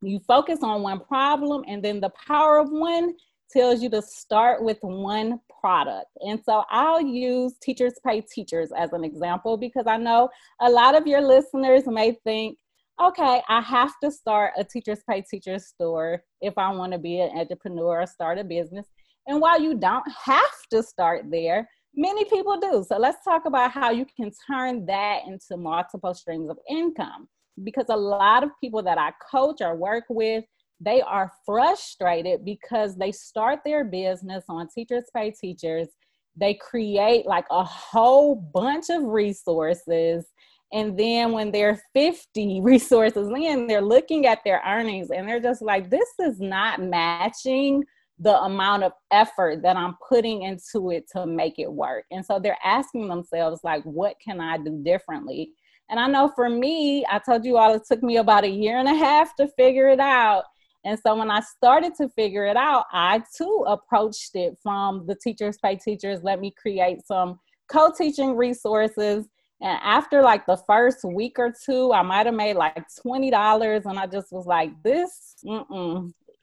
you 0.00 0.20
focus 0.20 0.60
on 0.62 0.82
one 0.82 1.00
problem 1.00 1.64
and 1.68 1.82
then 1.82 2.00
the 2.00 2.12
power 2.26 2.58
of 2.58 2.70
one 2.70 3.14
tells 3.52 3.82
you 3.82 3.90
to 3.90 4.02
start 4.02 4.62
with 4.62 4.78
one 4.80 5.40
product. 5.60 6.06
And 6.20 6.40
so 6.44 6.64
I'll 6.70 7.00
use 7.00 7.54
Teachers 7.62 7.94
Pay 8.06 8.22
Teachers 8.22 8.70
as 8.76 8.92
an 8.92 9.04
example 9.04 9.56
because 9.56 9.86
I 9.86 9.96
know 9.96 10.28
a 10.60 10.70
lot 10.70 10.96
of 10.96 11.06
your 11.06 11.20
listeners 11.20 11.84
may 11.86 12.16
think, 12.24 12.58
okay, 13.02 13.42
I 13.48 13.60
have 13.60 13.92
to 14.02 14.10
start 14.10 14.52
a 14.56 14.64
Teachers 14.64 15.00
Pay 15.08 15.22
Teachers 15.22 15.66
store 15.66 16.22
if 16.40 16.56
I 16.56 16.72
want 16.72 16.92
to 16.92 16.98
be 16.98 17.20
an 17.20 17.36
entrepreneur 17.36 18.02
or 18.02 18.06
start 18.06 18.38
a 18.38 18.44
business. 18.44 18.86
And 19.26 19.40
while 19.40 19.60
you 19.60 19.74
don't 19.74 20.06
have 20.24 20.54
to 20.70 20.82
start 20.82 21.24
there, 21.30 21.68
many 21.94 22.24
people 22.26 22.58
do. 22.60 22.84
So 22.86 22.96
let's 22.98 23.24
talk 23.24 23.44
about 23.46 23.72
how 23.72 23.90
you 23.90 24.06
can 24.16 24.30
turn 24.50 24.86
that 24.86 25.22
into 25.26 25.56
multiple 25.56 26.14
streams 26.14 26.48
of 26.48 26.58
income. 26.68 27.28
Because 27.64 27.86
a 27.88 27.96
lot 27.96 28.44
of 28.44 28.50
people 28.60 28.82
that 28.82 28.98
I 28.98 29.12
coach 29.30 29.56
or 29.60 29.74
work 29.74 30.04
with, 30.10 30.44
they 30.80 31.00
are 31.02 31.32
frustrated 31.44 32.44
because 32.44 32.96
they 32.96 33.12
start 33.12 33.60
their 33.64 33.84
business 33.84 34.44
on 34.48 34.68
Teachers 34.68 35.04
Pay 35.14 35.30
Teachers. 35.30 35.88
They 36.36 36.54
create 36.54 37.26
like 37.26 37.46
a 37.50 37.64
whole 37.64 38.34
bunch 38.34 38.90
of 38.90 39.02
resources. 39.02 40.26
And 40.72 40.98
then 40.98 41.32
when 41.32 41.50
they're 41.50 41.80
50 41.94 42.60
resources 42.62 43.28
in, 43.28 43.66
they're 43.66 43.80
looking 43.80 44.26
at 44.26 44.40
their 44.44 44.62
earnings 44.66 45.10
and 45.10 45.26
they're 45.26 45.40
just 45.40 45.62
like, 45.62 45.88
this 45.88 46.10
is 46.20 46.40
not 46.40 46.82
matching 46.82 47.84
the 48.18 48.38
amount 48.42 48.82
of 48.82 48.92
effort 49.10 49.62
that 49.62 49.76
I'm 49.76 49.94
putting 50.08 50.42
into 50.42 50.90
it 50.90 51.06
to 51.12 51.26
make 51.26 51.58
it 51.58 51.70
work. 51.70 52.04
And 52.10 52.24
so 52.24 52.38
they're 52.38 52.56
asking 52.64 53.08
themselves, 53.08 53.60
like, 53.62 53.82
what 53.84 54.16
can 54.24 54.40
I 54.40 54.56
do 54.56 54.82
differently? 54.82 55.50
And 55.90 56.00
I 56.00 56.06
know 56.08 56.32
for 56.34 56.48
me, 56.48 57.04
I 57.10 57.18
told 57.18 57.44
you 57.44 57.58
all 57.58 57.74
it 57.74 57.82
took 57.86 58.02
me 58.02 58.16
about 58.16 58.44
a 58.44 58.48
year 58.48 58.78
and 58.78 58.88
a 58.88 58.94
half 58.94 59.36
to 59.36 59.48
figure 59.48 59.88
it 59.88 60.00
out. 60.00 60.44
And 60.86 60.96
so 61.04 61.16
when 61.16 61.32
I 61.32 61.40
started 61.40 61.96
to 61.96 62.08
figure 62.10 62.46
it 62.46 62.56
out, 62.56 62.84
I 62.92 63.20
too 63.36 63.64
approached 63.66 64.36
it 64.36 64.56
from 64.62 65.04
the 65.08 65.16
teachers 65.16 65.58
pay 65.58 65.74
teachers, 65.74 66.22
let 66.22 66.40
me 66.40 66.54
create 66.56 67.04
some 67.04 67.40
co-teaching 67.68 68.36
resources. 68.36 69.26
And 69.60 69.80
after 69.82 70.22
like 70.22 70.46
the 70.46 70.58
first 70.64 71.02
week 71.02 71.40
or 71.40 71.52
two, 71.64 71.92
I 71.92 72.02
might 72.02 72.26
have 72.26 72.36
made 72.36 72.54
like 72.54 72.84
$20. 73.04 73.84
And 73.84 73.98
I 73.98 74.06
just 74.06 74.30
was 74.30 74.46
like, 74.46 74.80
this, 74.84 75.34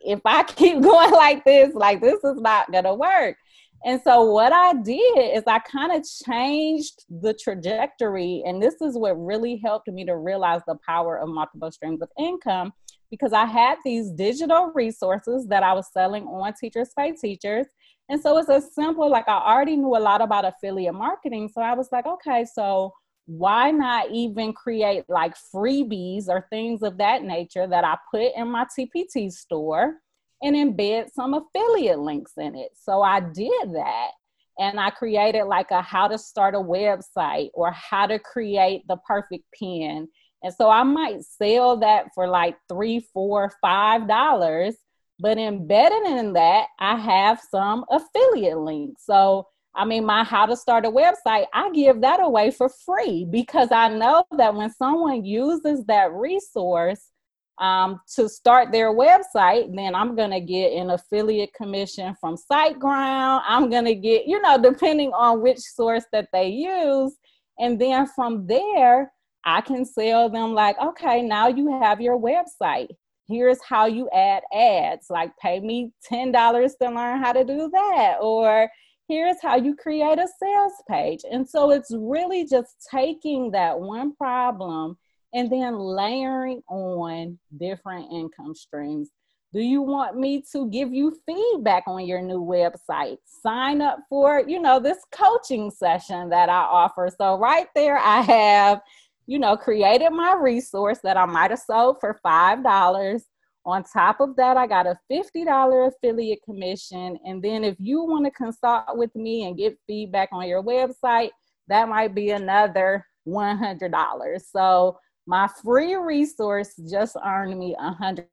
if 0.01 0.19
I 0.25 0.43
keep 0.55 0.81
going 0.81 1.11
like 1.11 1.45
this, 1.45 1.73
like 1.73 2.01
this 2.01 2.21
is 2.25 2.41
not 2.41 2.69
gonna 2.69 2.93
work. 2.93 3.37
And 3.85 4.01
so 4.01 4.23
what 4.23 4.51
I 4.51 4.73
did 4.73 5.37
is 5.37 5.43
I 5.47 5.59
kind 5.59 5.93
of 5.93 6.03
changed 6.25 7.05
the 7.09 7.33
trajectory. 7.33 8.43
And 8.45 8.61
this 8.61 8.75
is 8.81 8.97
what 8.97 9.13
really 9.13 9.55
helped 9.63 9.87
me 9.87 10.03
to 10.03 10.17
realize 10.17 10.61
the 10.67 10.75
power 10.85 11.17
of 11.17 11.29
multiple 11.29 11.71
streams 11.71 12.01
of 12.01 12.09
income 12.19 12.73
because 13.13 13.31
I 13.31 13.45
had 13.45 13.77
these 13.85 14.09
digital 14.09 14.71
resources 14.73 15.45
that 15.45 15.61
I 15.61 15.73
was 15.73 15.85
selling 15.93 16.23
on 16.23 16.51
Teachers 16.59 16.89
Pay 16.97 17.11
Teachers. 17.11 17.67
And 18.09 18.19
so 18.19 18.39
it's 18.39 18.49
a 18.49 18.59
simple, 18.59 19.07
like 19.07 19.29
I 19.29 19.37
already 19.37 19.75
knew 19.75 19.95
a 19.95 19.99
lot 19.99 20.19
about 20.19 20.45
affiliate 20.45 20.95
marketing. 20.95 21.47
So 21.53 21.61
I 21.61 21.75
was 21.75 21.89
like, 21.91 22.07
okay, 22.07 22.43
so 22.51 22.91
why 23.27 23.69
not 23.69 24.09
even 24.09 24.51
create 24.51 25.03
like 25.09 25.35
freebies 25.53 26.27
or 26.27 26.47
things 26.49 26.81
of 26.81 26.97
that 26.97 27.21
nature 27.21 27.67
that 27.67 27.83
I 27.83 27.97
put 28.09 28.31
in 28.35 28.47
my 28.47 28.65
TPT 28.75 29.31
store 29.31 29.97
and 30.41 30.55
embed 30.55 31.11
some 31.13 31.35
affiliate 31.35 31.99
links 31.99 32.31
in 32.37 32.55
it? 32.55 32.71
So 32.73 33.03
I 33.03 33.19
did 33.19 33.75
that. 33.75 34.09
And 34.57 34.79
I 34.79 34.89
created 34.89 35.43
like 35.43 35.69
a 35.69 35.83
how 35.83 36.07
to 36.07 36.17
start 36.17 36.55
a 36.55 36.59
website 36.59 37.49
or 37.53 37.71
how 37.73 38.07
to 38.07 38.17
create 38.17 38.81
the 38.87 38.97
perfect 39.07 39.43
pen 39.59 40.07
and 40.43 40.53
so 40.53 40.69
I 40.69 40.83
might 40.83 41.23
sell 41.23 41.77
that 41.77 42.07
for 42.13 42.27
like 42.27 42.57
three, 42.69 43.07
four, 43.13 43.51
five 43.61 44.07
dollars. 44.07 44.75
But 45.19 45.37
embedded 45.37 46.05
in 46.05 46.33
that, 46.33 46.67
I 46.79 46.97
have 46.97 47.39
some 47.49 47.85
affiliate 47.89 48.57
links. 48.57 49.05
So 49.05 49.47
I 49.75 49.85
mean, 49.85 50.05
my 50.05 50.23
how 50.23 50.45
to 50.45 50.55
start 50.55 50.85
a 50.85 50.91
website, 50.91 51.45
I 51.53 51.71
give 51.71 52.01
that 52.01 52.21
away 52.21 52.51
for 52.51 52.69
free 52.69 53.25
because 53.29 53.71
I 53.71 53.89
know 53.89 54.23
that 54.37 54.53
when 54.53 54.71
someone 54.71 55.25
uses 55.25 55.83
that 55.85 56.13
resource 56.13 57.09
um, 57.57 57.99
to 58.15 58.29
start 58.29 58.71
their 58.71 58.93
website, 58.93 59.75
then 59.75 59.95
I'm 59.95 60.15
going 60.15 60.31
to 60.31 60.39
get 60.39 60.73
an 60.73 60.91
affiliate 60.91 61.53
commission 61.53 62.15
from 62.19 62.35
SiteGround. 62.35 63.41
I'm 63.47 63.69
going 63.69 63.85
to 63.85 63.95
get, 63.95 64.27
you 64.27 64.41
know, 64.41 64.61
depending 64.61 65.11
on 65.13 65.41
which 65.41 65.59
source 65.59 66.05
that 66.11 66.29
they 66.31 66.49
use. 66.49 67.15
And 67.59 67.79
then 67.79 68.07
from 68.07 68.45
there, 68.45 69.11
I 69.45 69.61
can 69.61 69.85
sell 69.85 70.29
them 70.29 70.53
like, 70.53 70.79
okay, 70.79 71.21
now 71.21 71.47
you 71.47 71.79
have 71.81 72.01
your 72.01 72.19
website. 72.19 72.89
Here's 73.27 73.61
how 73.63 73.85
you 73.85 74.09
add 74.13 74.43
ads. 74.53 75.07
Like, 75.09 75.31
pay 75.37 75.59
me 75.59 75.91
$10 76.11 76.71
to 76.81 76.89
learn 76.89 77.21
how 77.21 77.33
to 77.33 77.43
do 77.43 77.69
that. 77.71 78.17
Or 78.21 78.69
here's 79.07 79.41
how 79.41 79.55
you 79.55 79.75
create 79.75 80.19
a 80.19 80.27
sales 80.41 80.73
page. 80.89 81.21
And 81.29 81.47
so 81.47 81.71
it's 81.71 81.91
really 81.95 82.45
just 82.45 82.87
taking 82.91 83.51
that 83.51 83.79
one 83.79 84.15
problem 84.15 84.97
and 85.33 85.51
then 85.51 85.77
layering 85.77 86.61
on 86.69 87.39
different 87.57 88.11
income 88.11 88.55
streams. 88.55 89.09
Do 89.53 89.59
you 89.61 89.83
want 89.83 90.17
me 90.17 90.43
to 90.51 90.67
give 90.69 90.91
you 90.91 91.15
feedback 91.27 91.83
on 91.85 92.05
your 92.07 92.21
new 92.21 92.41
website? 92.41 93.17
Sign 93.25 93.81
up 93.81 93.99
for, 94.09 94.43
you 94.47 94.59
know, 94.59 94.79
this 94.79 94.97
coaching 95.11 95.69
session 95.69 96.29
that 96.29 96.49
I 96.49 96.61
offer. 96.61 97.09
So 97.15 97.37
right 97.37 97.67
there 97.75 97.99
I 97.99 98.21
have 98.21 98.81
you 99.25 99.39
know, 99.39 99.55
created 99.55 100.11
my 100.11 100.35
resource 100.39 100.99
that 101.03 101.17
I 101.17 101.25
might 101.25 101.51
have 101.51 101.59
sold 101.59 101.97
for 101.99 102.19
$5. 102.25 103.21
On 103.65 103.83
top 103.83 104.19
of 104.19 104.35
that, 104.35 104.57
I 104.57 104.67
got 104.67 104.87
a 104.87 104.99
$50 105.11 105.87
affiliate 105.87 106.43
commission. 106.43 107.17
And 107.25 107.41
then 107.41 107.63
if 107.63 107.75
you 107.79 108.03
want 108.03 108.25
to 108.25 108.31
consult 108.31 108.97
with 108.97 109.15
me 109.15 109.45
and 109.45 109.57
get 109.57 109.79
feedback 109.87 110.29
on 110.33 110.47
your 110.47 110.61
website, 110.61 111.29
that 111.69 111.87
might 111.87 112.13
be 112.13 112.31
another 112.31 113.05
$100. 113.27 114.41
So 114.41 114.99
my 115.25 115.47
free 115.63 115.95
resource 115.95 116.73
just 116.91 117.15
earned 117.25 117.57
me 117.57 117.73
$150 117.79 118.27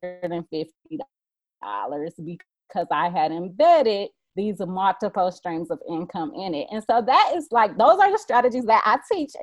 because 2.25 2.87
I 2.91 3.09
had 3.09 3.31
embedded 3.31 4.09
these 4.35 4.59
multiple 4.59 5.31
streams 5.31 5.69
of 5.71 5.79
income 5.89 6.31
in 6.35 6.53
it. 6.53 6.67
And 6.71 6.83
so 6.89 7.01
that 7.05 7.33
is 7.35 7.47
like, 7.51 7.77
those 7.77 7.99
are 7.99 8.11
the 8.11 8.17
strategies 8.17 8.65
that 8.65 8.81
I 8.85 8.97
teach 9.11 9.33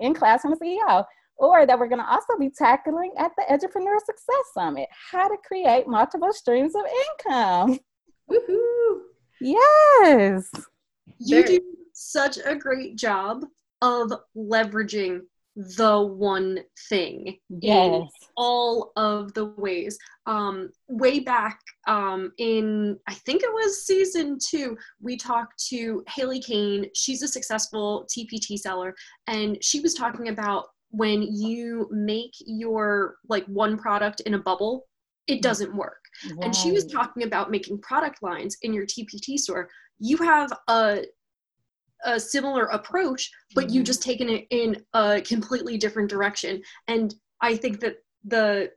in 0.00 0.14
Classroom 0.14 0.54
CEO, 0.54 1.04
or 1.36 1.66
that 1.66 1.78
we're 1.78 1.88
going 1.88 2.00
to 2.00 2.10
also 2.10 2.38
be 2.38 2.50
tackling 2.50 3.12
at 3.18 3.32
the 3.36 3.44
Edupreneur 3.50 3.98
Success 4.04 4.44
Summit 4.54 4.88
how 5.10 5.28
to 5.28 5.36
create 5.46 5.86
multiple 5.86 6.32
streams 6.32 6.74
of 6.74 6.82
income. 7.26 7.78
Woohoo! 8.30 9.00
Yes. 9.40 10.50
You 11.18 11.44
do 11.44 11.60
such 11.92 12.38
a 12.44 12.54
great 12.54 12.96
job 12.96 13.44
of 13.82 14.12
leveraging 14.36 15.20
the 15.56 16.00
one 16.00 16.60
thing 16.88 17.36
yes. 17.48 18.08
all 18.36 18.92
of 18.96 19.34
the 19.34 19.46
ways. 19.56 19.98
Um, 20.26 20.70
way 20.88 21.20
back 21.20 21.58
um, 21.88 22.32
in, 22.38 22.98
I 23.08 23.14
think 23.14 23.42
it 23.42 23.52
was 23.52 23.84
season 23.84 24.38
two, 24.40 24.76
we 25.00 25.16
talked 25.16 25.62
to 25.68 26.04
Hayley 26.08 26.40
Cain. 26.40 26.86
She's 26.94 27.22
a 27.22 27.28
successful 27.28 28.06
TPT 28.08 28.58
seller, 28.58 28.94
and 29.26 29.62
she 29.62 29.80
was 29.80 29.94
talking 29.94 30.28
about 30.28 30.66
when 30.90 31.22
you 31.22 31.88
make 31.90 32.32
your 32.40 33.16
like 33.28 33.44
one 33.46 33.78
product 33.78 34.20
in 34.20 34.34
a 34.34 34.38
bubble, 34.38 34.86
it 35.26 35.38
mm. 35.38 35.42
doesn't 35.42 35.74
work. 35.74 36.04
Right. 36.24 36.44
And 36.44 36.54
she 36.54 36.72
was 36.72 36.86
talking 36.86 37.22
about 37.22 37.50
making 37.50 37.80
product 37.80 38.22
lines 38.22 38.56
in 38.62 38.72
your 38.74 38.86
TPT 38.86 39.38
store. 39.38 39.68
You 39.98 40.16
have 40.18 40.52
a 40.68 41.04
a 42.04 42.18
similar 42.18 42.64
approach, 42.66 43.30
but 43.54 43.66
mm-hmm. 43.66 43.74
you 43.74 43.82
just 43.82 44.02
taken 44.02 44.28
it 44.28 44.46
in 44.50 44.76
a 44.94 45.20
completely 45.20 45.76
different 45.76 46.08
direction. 46.08 46.62
And 46.88 47.14
I 47.40 47.56
think 47.56 47.80
that 47.80 47.96
the 48.24 48.70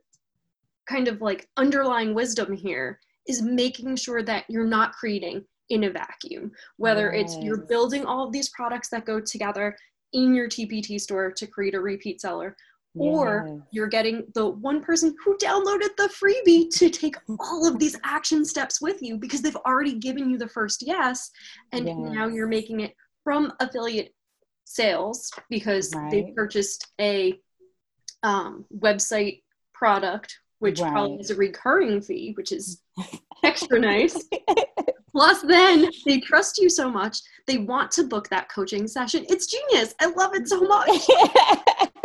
kind 0.86 1.08
of 1.08 1.20
like 1.20 1.48
underlying 1.56 2.14
wisdom 2.14 2.52
here 2.52 3.00
is 3.26 3.42
making 3.42 3.96
sure 3.96 4.22
that 4.22 4.44
you're 4.48 4.66
not 4.66 4.92
creating 4.92 5.44
in 5.70 5.84
a 5.84 5.90
vacuum, 5.90 6.50
whether 6.76 7.10
it's 7.12 7.36
you're 7.38 7.64
building 7.66 8.04
all 8.04 8.26
of 8.26 8.32
these 8.32 8.50
products 8.50 8.90
that 8.90 9.06
go 9.06 9.18
together 9.18 9.74
in 10.12 10.34
your 10.34 10.48
TPT 10.48 11.00
store 11.00 11.32
to 11.32 11.46
create 11.46 11.74
a 11.74 11.80
repeat 11.80 12.20
seller, 12.20 12.54
or 12.96 13.60
you're 13.72 13.88
getting 13.88 14.24
the 14.34 14.46
one 14.46 14.80
person 14.80 15.14
who 15.24 15.36
downloaded 15.38 15.96
the 15.96 16.08
freebie 16.08 16.70
to 16.70 16.88
take 16.88 17.16
all 17.40 17.66
of 17.66 17.78
these 17.78 17.98
action 18.04 18.44
steps 18.44 18.80
with 18.80 19.02
you 19.02 19.16
because 19.16 19.42
they've 19.42 19.56
already 19.66 19.94
given 19.94 20.30
you 20.30 20.38
the 20.38 20.46
first 20.48 20.86
yes 20.86 21.30
and 21.72 21.86
yes. 21.86 21.96
now 21.98 22.28
you're 22.28 22.46
making 22.46 22.80
it 22.80 22.94
from 23.24 23.52
affiliate 23.60 24.14
sales 24.64 25.32
because 25.50 25.94
right. 25.94 26.10
they 26.10 26.32
purchased 26.36 26.86
a 27.00 27.38
um, 28.22 28.64
website 28.78 29.42
product, 29.72 30.38
which 30.58 30.80
right. 30.80 30.92
probably 30.92 31.16
is 31.16 31.30
a 31.30 31.34
recurring 31.34 32.00
fee, 32.00 32.32
which 32.36 32.52
is 32.52 32.80
extra 33.44 33.78
nice. 33.78 34.16
Plus, 35.12 35.42
then 35.42 35.88
they 36.06 36.18
trust 36.18 36.58
you 36.58 36.68
so 36.68 36.90
much, 36.90 37.18
they 37.46 37.58
want 37.58 37.88
to 37.92 38.02
book 38.02 38.28
that 38.30 38.48
coaching 38.48 38.88
session. 38.88 39.24
It's 39.28 39.46
genius. 39.46 39.94
I 40.00 40.06
love 40.06 40.34
it 40.34 40.48
so 40.48 40.60
much. 40.62 41.08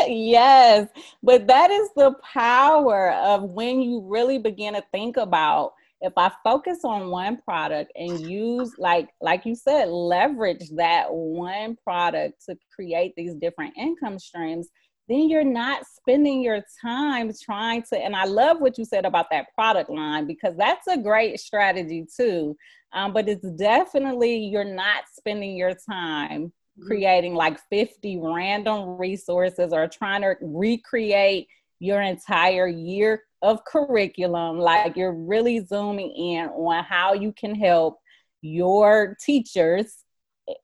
yes, 0.07 0.87
but 1.23 1.47
that 1.47 1.71
is 1.71 1.89
the 1.95 2.13
power 2.21 3.11
of 3.13 3.43
when 3.43 3.81
you 3.81 4.01
really 4.05 4.37
begin 4.37 4.75
to 4.75 4.83
think 4.91 5.17
about 5.17 5.73
if 6.01 6.13
I 6.15 6.31
focus 6.43 6.79
on 6.83 7.09
one 7.09 7.37
product 7.41 7.91
and 7.95 8.19
use 8.21 8.73
like 8.77 9.09
like 9.21 9.45
you 9.45 9.55
said, 9.55 9.89
leverage 9.89 10.69
that 10.75 11.07
one 11.11 11.75
product 11.83 12.45
to 12.45 12.57
create 12.73 13.13
these 13.15 13.33
different 13.35 13.73
income 13.77 14.17
streams, 14.17 14.69
then 15.09 15.27
you're 15.27 15.43
not 15.43 15.83
spending 15.85 16.41
your 16.41 16.61
time 16.81 17.31
trying 17.43 17.83
to 17.91 17.97
and 17.97 18.15
I 18.15 18.25
love 18.25 18.61
what 18.61 18.77
you 18.77 18.85
said 18.85 19.05
about 19.05 19.29
that 19.31 19.47
product 19.55 19.89
line 19.89 20.25
because 20.25 20.55
that's 20.57 20.87
a 20.87 20.97
great 20.97 21.39
strategy 21.39 22.05
too. 22.15 22.55
Um, 22.93 23.13
but 23.13 23.27
it's 23.27 23.47
definitely 23.51 24.37
you're 24.37 24.63
not 24.63 25.03
spending 25.11 25.55
your 25.55 25.73
time 25.73 26.45
mm-hmm. 26.45 26.87
creating 26.87 27.35
like 27.35 27.59
50 27.69 28.19
random 28.21 28.97
resources 28.97 29.73
or 29.73 29.87
trying 29.87 30.21
to 30.21 30.35
recreate 30.41 31.47
your 31.79 32.01
entire 32.01 32.67
year 32.67 33.23
of 33.41 33.63
curriculum. 33.65 34.59
Like 34.59 34.95
you're 34.95 35.13
really 35.13 35.65
zooming 35.65 36.11
in 36.11 36.47
on 36.49 36.83
how 36.83 37.13
you 37.13 37.33
can 37.33 37.55
help 37.55 37.99
your 38.41 39.17
teachers 39.23 40.03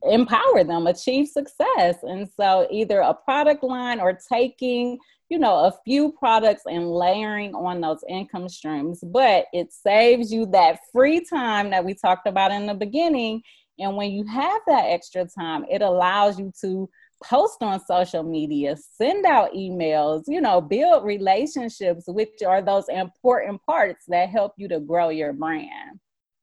empower 0.04 0.64
them 0.64 0.88
achieve 0.88 1.28
success 1.28 1.98
and 2.04 2.28
so 2.40 2.68
either 2.72 3.00
a 3.02 3.14
product 3.14 3.64
line 3.64 4.00
or 4.00 4.18
taking 4.32 4.98
you 5.30 5.38
know 5.38 5.66
a 5.66 5.74
few 5.84 6.12
products 6.14 6.64
and 6.66 6.90
layering 6.90 7.54
on 7.54 7.82
those 7.82 8.04
income 8.10 8.50
streams 8.50 9.04
but 9.04 9.46
it 9.54 9.72
saves 9.72 10.32
you 10.32 10.46
that 10.46 10.80
free 10.92 11.24
time 11.24 11.70
that 11.70 11.84
we 11.84 11.94
talked 11.94 12.28
about 12.28 12.52
in 12.52 12.66
the 12.66 12.74
beginning 12.74 13.42
and 13.80 13.96
when 13.96 14.12
you 14.12 14.26
have 14.26 14.62
that 14.68 14.86
extra 14.86 15.26
time 15.26 15.66
it 15.70 15.82
allows 15.82 16.40
you 16.40 16.52
to 16.60 16.90
post 17.24 17.58
on 17.62 17.80
social 17.86 18.24
media, 18.24 18.76
send 18.76 19.26
out 19.26 19.54
emails, 19.54 20.24
you 20.28 20.42
know, 20.42 20.62
build 20.62 21.06
relationships, 21.06 22.04
which 22.08 22.44
are 22.46 22.62
those 22.62 22.90
important 22.90 23.62
parts 23.66 24.06
that 24.08 24.30
help 24.30 24.54
you 24.58 24.68
to 24.68 24.80
grow 24.80 25.10
your 25.10 25.34
brand. 25.34 26.00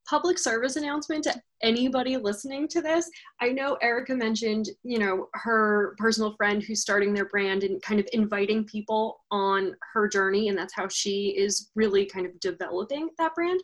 Public 0.09 0.37
service 0.37 0.75
announcement 0.75 1.23
to 1.23 1.41
anybody 1.61 2.17
listening 2.17 2.67
to 2.67 2.81
this. 2.81 3.09
I 3.39 3.49
know 3.49 3.75
Erica 3.81 4.13
mentioned, 4.13 4.69
you 4.83 4.99
know, 4.99 5.27
her 5.33 5.95
personal 5.97 6.35
friend 6.35 6.61
who's 6.61 6.81
starting 6.81 7.13
their 7.13 7.29
brand 7.29 7.63
and 7.63 7.81
kind 7.81 8.01
of 8.01 8.07
inviting 8.11 8.65
people 8.65 9.21
on 9.31 9.73
her 9.93 10.09
journey, 10.09 10.49
and 10.49 10.57
that's 10.57 10.73
how 10.75 10.89
she 10.89 11.29
is 11.37 11.71
really 11.75 12.05
kind 12.05 12.25
of 12.25 12.37
developing 12.41 13.09
that 13.17 13.33
brand. 13.33 13.61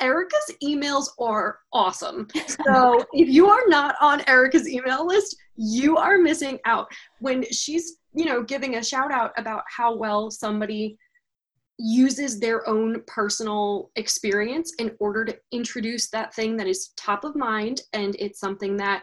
Erica's 0.00 0.54
emails 0.64 1.08
are 1.18 1.58
awesome. 1.72 2.26
So 2.64 3.04
if 3.12 3.28
you 3.28 3.48
are 3.50 3.62
not 3.66 3.96
on 4.00 4.22
Erica's 4.26 4.66
email 4.68 5.06
list, 5.06 5.36
you 5.60 5.98
are 5.98 6.16
missing 6.16 6.58
out. 6.64 6.90
When 7.18 7.44
she's, 7.52 7.98
you 8.14 8.24
know, 8.24 8.42
giving 8.42 8.76
a 8.76 8.84
shout 8.84 9.12
out 9.12 9.32
about 9.36 9.62
how 9.68 9.94
well 9.94 10.30
somebody 10.30 10.96
uses 11.78 12.40
their 12.40 12.66
own 12.66 13.02
personal 13.06 13.90
experience 13.96 14.72
in 14.78 14.94
order 14.98 15.24
to 15.24 15.36
introduce 15.52 16.08
that 16.10 16.34
thing 16.34 16.56
that 16.56 16.66
is 16.66 16.88
top 16.96 17.24
of 17.24 17.36
mind 17.36 17.82
and 17.92 18.16
it's 18.18 18.40
something 18.40 18.76
that 18.76 19.02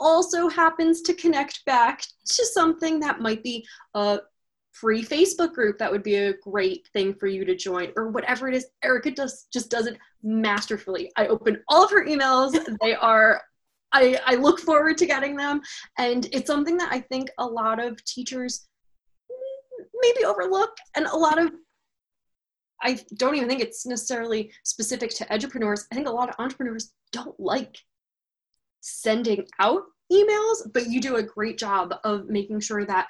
also 0.00 0.48
happens 0.48 1.02
to 1.02 1.12
connect 1.14 1.64
back 1.64 2.02
to 2.24 2.46
something 2.46 3.00
that 3.00 3.20
might 3.20 3.42
be 3.42 3.66
a 3.94 4.20
free 4.72 5.02
Facebook 5.02 5.52
group 5.52 5.78
that 5.78 5.90
would 5.90 6.02
be 6.02 6.16
a 6.16 6.34
great 6.38 6.88
thing 6.92 7.12
for 7.14 7.26
you 7.26 7.44
to 7.44 7.56
join 7.56 7.92
or 7.96 8.08
whatever 8.08 8.48
it 8.48 8.54
is. 8.54 8.66
Erica 8.82 9.10
does 9.10 9.46
just 9.52 9.70
does 9.70 9.86
it 9.86 9.98
masterfully. 10.22 11.10
I 11.16 11.26
open 11.26 11.62
all 11.68 11.84
of 11.84 11.90
her 11.90 12.06
emails. 12.06 12.56
they 12.80 12.94
are 12.94 13.42
I, 13.92 14.20
I 14.26 14.34
look 14.34 14.60
forward 14.60 14.98
to 14.98 15.06
getting 15.06 15.36
them. 15.36 15.60
And 15.98 16.26
it's 16.32 16.46
something 16.46 16.76
that 16.78 16.92
I 16.92 17.00
think 17.00 17.30
a 17.38 17.46
lot 17.46 17.82
of 17.82 18.02
teachers 18.04 18.68
maybe 20.00 20.24
overlook 20.24 20.76
and 20.96 21.06
a 21.06 21.16
lot 21.16 21.38
of 21.38 21.50
I 22.80 23.00
don't 23.16 23.34
even 23.34 23.48
think 23.48 23.60
it's 23.60 23.86
necessarily 23.86 24.52
specific 24.64 25.10
to 25.16 25.32
entrepreneurs. 25.32 25.86
I 25.90 25.96
think 25.96 26.06
a 26.06 26.12
lot 26.12 26.28
of 26.28 26.36
entrepreneurs 26.38 26.92
don't 27.10 27.38
like 27.40 27.76
sending 28.80 29.44
out 29.58 29.82
emails, 30.12 30.72
but 30.72 30.88
you 30.88 31.00
do 31.00 31.16
a 31.16 31.22
great 31.22 31.58
job 31.58 31.94
of 32.04 32.28
making 32.28 32.60
sure 32.60 32.84
that 32.84 33.08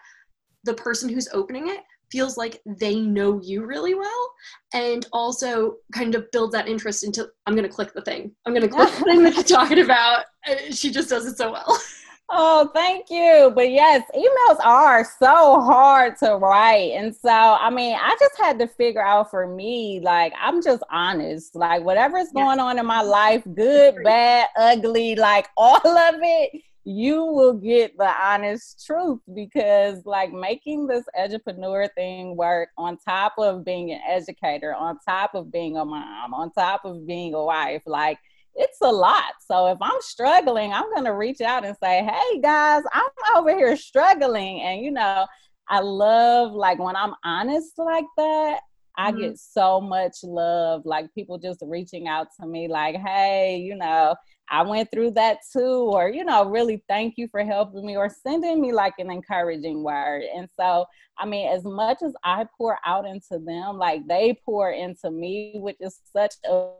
the 0.64 0.74
person 0.74 1.08
who's 1.08 1.28
opening 1.34 1.68
it 1.68 1.80
feels 2.10 2.36
like 2.36 2.60
they 2.64 2.96
know 2.96 3.40
you 3.42 3.64
really 3.64 3.94
well 3.94 4.32
and 4.72 5.06
also 5.12 5.76
kind 5.92 6.14
of 6.14 6.30
builds 6.30 6.52
that 6.52 6.68
interest 6.68 7.04
into 7.04 7.28
i'm 7.46 7.54
going 7.54 7.68
to 7.68 7.74
click 7.74 7.92
the 7.92 8.02
thing. 8.02 8.32
I'm 8.46 8.52
going 8.52 8.66
to 8.66 8.74
click 8.74 8.90
the 8.94 9.04
thing 9.04 9.22
that 9.24 9.34
you're 9.34 9.44
talking 9.44 9.80
about 9.80 10.24
she 10.70 10.90
just 10.90 11.10
does 11.10 11.26
it 11.26 11.36
so 11.36 11.52
well. 11.52 11.80
Oh 12.30 12.70
thank 12.74 13.08
you. 13.08 13.50
But 13.54 13.70
yes 13.70 14.02
emails 14.14 14.62
are 14.62 15.02
so 15.18 15.62
hard 15.62 16.18
to 16.18 16.36
write. 16.36 16.92
And 16.94 17.16
so 17.16 17.30
i 17.30 17.70
mean 17.70 17.96
i 17.98 18.14
just 18.20 18.38
had 18.38 18.58
to 18.58 18.68
figure 18.68 19.02
out 19.02 19.30
for 19.30 19.46
me 19.46 20.00
like 20.02 20.34
i'm 20.38 20.62
just 20.62 20.82
honest. 20.90 21.54
Like 21.54 21.82
whatever's 21.84 22.30
going 22.34 22.60
on 22.60 22.78
in 22.78 22.84
my 22.84 23.00
life 23.00 23.42
good 23.54 24.02
bad 24.04 24.48
ugly 24.58 25.14
like 25.14 25.48
all 25.56 25.76
of 25.76 26.16
it 26.20 26.62
you 26.88 27.22
will 27.22 27.52
get 27.52 27.94
the 27.98 28.10
honest 28.18 28.86
truth 28.86 29.20
because 29.34 30.00
like 30.06 30.32
making 30.32 30.86
this 30.86 31.04
edupreneur 31.20 31.86
thing 31.94 32.34
work 32.34 32.70
on 32.78 32.96
top 32.96 33.34
of 33.36 33.62
being 33.62 33.92
an 33.92 34.00
educator 34.08 34.74
on 34.74 34.98
top 35.06 35.34
of 35.34 35.52
being 35.52 35.76
a 35.76 35.84
mom 35.84 36.32
on 36.32 36.50
top 36.52 36.86
of 36.86 37.06
being 37.06 37.34
a 37.34 37.44
wife 37.44 37.82
like 37.84 38.18
it's 38.54 38.78
a 38.80 38.90
lot 38.90 39.34
so 39.46 39.66
if 39.66 39.76
i'm 39.82 40.00
struggling 40.00 40.72
i'm 40.72 40.90
going 40.94 41.04
to 41.04 41.12
reach 41.12 41.42
out 41.42 41.62
and 41.62 41.76
say 41.76 42.02
hey 42.02 42.40
guys 42.40 42.82
i'm 42.94 43.36
over 43.36 43.50
here 43.54 43.76
struggling 43.76 44.62
and 44.62 44.80
you 44.80 44.90
know 44.90 45.26
i 45.68 45.80
love 45.80 46.52
like 46.52 46.78
when 46.78 46.96
i'm 46.96 47.12
honest 47.22 47.74
like 47.76 48.06
that 48.16 48.60
I 49.00 49.12
mm-hmm. 49.12 49.20
get 49.20 49.38
so 49.38 49.80
much 49.80 50.24
love, 50.24 50.82
like 50.84 51.14
people 51.14 51.38
just 51.38 51.62
reaching 51.64 52.08
out 52.08 52.26
to 52.40 52.46
me, 52.48 52.66
like, 52.66 52.96
hey, 52.96 53.56
you 53.56 53.76
know, 53.76 54.16
I 54.50 54.62
went 54.62 54.90
through 54.90 55.12
that 55.12 55.38
too, 55.52 55.90
or, 55.92 56.08
you 56.08 56.24
know, 56.24 56.48
really 56.48 56.82
thank 56.88 57.14
you 57.16 57.28
for 57.28 57.44
helping 57.44 57.84
me, 57.84 57.96
or 57.96 58.08
sending 58.08 58.60
me 58.60 58.72
like 58.72 58.94
an 58.98 59.10
encouraging 59.10 59.82
word. 59.82 60.22
And 60.34 60.48
so, 60.58 60.86
I 61.18 61.26
mean, 61.26 61.48
as 61.48 61.64
much 61.64 61.98
as 62.02 62.14
I 62.24 62.46
pour 62.56 62.78
out 62.86 63.06
into 63.06 63.38
them, 63.44 63.76
like 63.76 64.06
they 64.06 64.38
pour 64.44 64.70
into 64.70 65.10
me, 65.10 65.54
which 65.56 65.76
is 65.80 66.00
such 66.12 66.34
a 66.48 66.70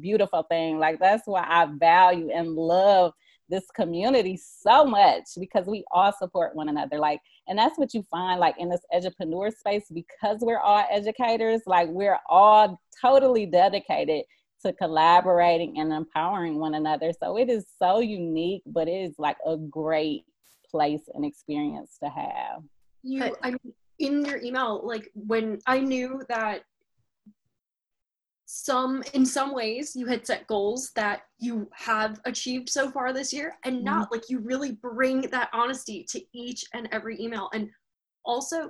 beautiful 0.00 0.44
thing. 0.44 0.78
Like 0.78 0.98
that's 0.98 1.26
why 1.26 1.44
I 1.46 1.66
value 1.78 2.30
and 2.30 2.54
love 2.54 3.12
this 3.48 3.66
community 3.74 4.38
so 4.38 4.84
much 4.84 5.24
because 5.38 5.66
we 5.66 5.84
all 5.90 6.12
support 6.12 6.54
one 6.54 6.68
another. 6.68 6.98
Like, 6.98 7.20
and 7.48 7.58
that's 7.58 7.78
what 7.78 7.92
you 7.92 8.04
find 8.10 8.38
like 8.40 8.54
in 8.58 8.68
this 8.68 8.84
edupreneur 8.94 9.52
space 9.52 9.86
because 9.92 10.38
we're 10.40 10.60
all 10.60 10.86
educators, 10.90 11.62
like 11.66 11.88
we're 11.88 12.20
all 12.28 12.80
totally 13.02 13.46
dedicated 13.46 14.24
to 14.64 14.72
collaborating 14.72 15.78
and 15.78 15.92
empowering 15.92 16.58
one 16.58 16.74
another. 16.74 17.12
So 17.18 17.36
it 17.36 17.48
is 17.48 17.66
so 17.78 18.00
unique, 18.00 18.62
but 18.66 18.88
it 18.88 18.92
is 18.92 19.14
like 19.18 19.36
a 19.46 19.56
great 19.56 20.24
place 20.70 21.02
and 21.14 21.24
experience 21.24 21.96
to 22.02 22.08
have. 22.08 22.62
You, 23.02 23.34
I 23.42 23.50
mean, 23.50 23.74
in 23.98 24.24
your 24.24 24.40
email, 24.42 24.80
like 24.84 25.10
when 25.14 25.58
I 25.66 25.80
knew 25.80 26.22
that 26.28 26.62
some 28.52 29.00
in 29.14 29.24
some 29.24 29.54
ways 29.54 29.94
you 29.94 30.06
had 30.06 30.26
set 30.26 30.44
goals 30.48 30.90
that 30.96 31.22
you 31.38 31.70
have 31.72 32.20
achieved 32.24 32.68
so 32.68 32.90
far 32.90 33.12
this 33.12 33.32
year 33.32 33.56
and 33.64 33.76
mm-hmm. 33.76 33.84
not 33.84 34.10
like 34.10 34.28
you 34.28 34.40
really 34.40 34.72
bring 34.72 35.20
that 35.20 35.48
honesty 35.52 36.02
to 36.02 36.20
each 36.34 36.64
and 36.74 36.88
every 36.90 37.16
email 37.20 37.48
and 37.54 37.70
also 38.24 38.68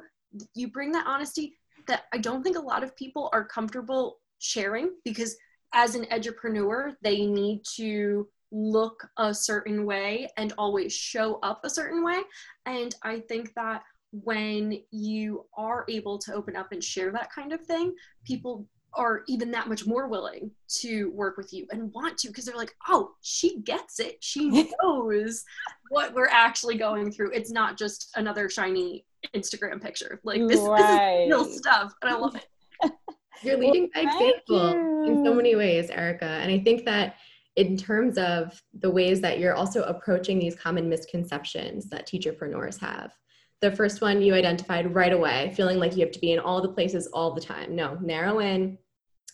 you 0.55 0.68
bring 0.68 0.92
that 0.92 1.07
honesty 1.07 1.57
that 1.87 2.03
i 2.12 2.18
don't 2.18 2.42
think 2.42 2.59
a 2.59 2.61
lot 2.61 2.85
of 2.85 2.94
people 2.94 3.31
are 3.33 3.42
comfortable 3.42 4.18
sharing 4.38 4.90
because 5.03 5.35
as 5.72 5.94
an 5.94 6.04
edupreneur 6.06 6.94
they 7.02 7.26
need 7.26 7.62
to 7.64 8.28
look 8.52 9.06
a 9.18 9.33
certain 9.33 9.85
way 9.85 10.28
and 10.37 10.52
always 10.59 10.92
show 10.92 11.38
up 11.42 11.61
a 11.64 11.70
certain 11.70 12.04
way 12.04 12.20
and 12.66 12.96
i 13.02 13.20
think 13.20 13.52
that 13.54 13.83
when 14.12 14.76
you 14.90 15.46
are 15.56 15.85
able 15.88 16.18
to 16.18 16.35
open 16.35 16.56
up 16.56 16.72
and 16.72 16.83
share 16.83 17.12
that 17.12 17.33
kind 17.33 17.52
of 17.52 17.61
thing 17.61 17.94
people 18.24 18.66
are 18.94 19.22
even 19.28 19.50
that 19.50 19.68
much 19.68 19.87
more 19.87 20.09
willing 20.09 20.50
to 20.68 21.11
work 21.12 21.37
with 21.37 21.52
you 21.52 21.66
and 21.70 21.92
want 21.92 22.18
to 22.18 22.28
because 22.28 22.44
they're 22.44 22.56
like, 22.56 22.74
oh, 22.88 23.12
she 23.20 23.61
gets 23.61 24.00
it. 24.00 24.16
She 24.20 24.68
knows 24.83 25.44
what 25.90 26.14
we're 26.14 26.28
actually 26.28 26.76
going 26.76 27.12
through. 27.12 27.30
It's 27.33 27.52
not 27.52 27.78
just 27.78 28.11
another 28.16 28.48
shiny 28.48 29.04
Instagram 29.35 29.80
picture. 29.80 30.20
Like 30.24 30.46
this, 30.46 30.61
right. 30.61 30.80
this 30.80 31.24
is 31.24 31.28
real 31.28 31.44
stuff, 31.44 31.94
and 32.02 32.11
I 32.11 32.16
love 32.16 32.35
it. 32.35 32.46
You're 33.42 33.57
leading 33.57 33.88
by 33.94 34.03
example 34.03 34.72
you. 34.72 35.05
in 35.05 35.24
so 35.24 35.35
many 35.35 35.57
ways, 35.57 35.90
Erica. 35.90 36.24
And 36.24 36.50
I 36.50 36.59
think 36.59 36.85
that 36.85 37.16
in 37.57 37.76
terms 37.76 38.16
of 38.18 38.62
the 38.79 38.90
ways 38.90 39.20
that 39.20 39.38
you're 39.38 39.55
also 39.55 39.83
approaching 39.83 40.38
these 40.38 40.55
common 40.55 40.88
misconceptions 40.88 41.88
that 41.90 42.07
teacherpreneurs 42.07 42.79
have. 42.79 43.12
The 43.61 43.72
first 43.72 44.00
one 44.00 44.22
you 44.22 44.35
identified 44.35 44.94
right 44.94 45.12
away, 45.12 45.53
feeling 45.55 45.79
like 45.79 45.94
you 45.94 46.00
have 46.00 46.12
to 46.12 46.20
be 46.20 46.33
in 46.33 46.38
all 46.38 46.62
the 46.62 46.72
places 46.72 47.09
all 47.09 47.35
the 47.35 47.40
time. 47.40 47.76
No, 47.76 47.98
narrow 48.00 48.40
in. 48.40 48.79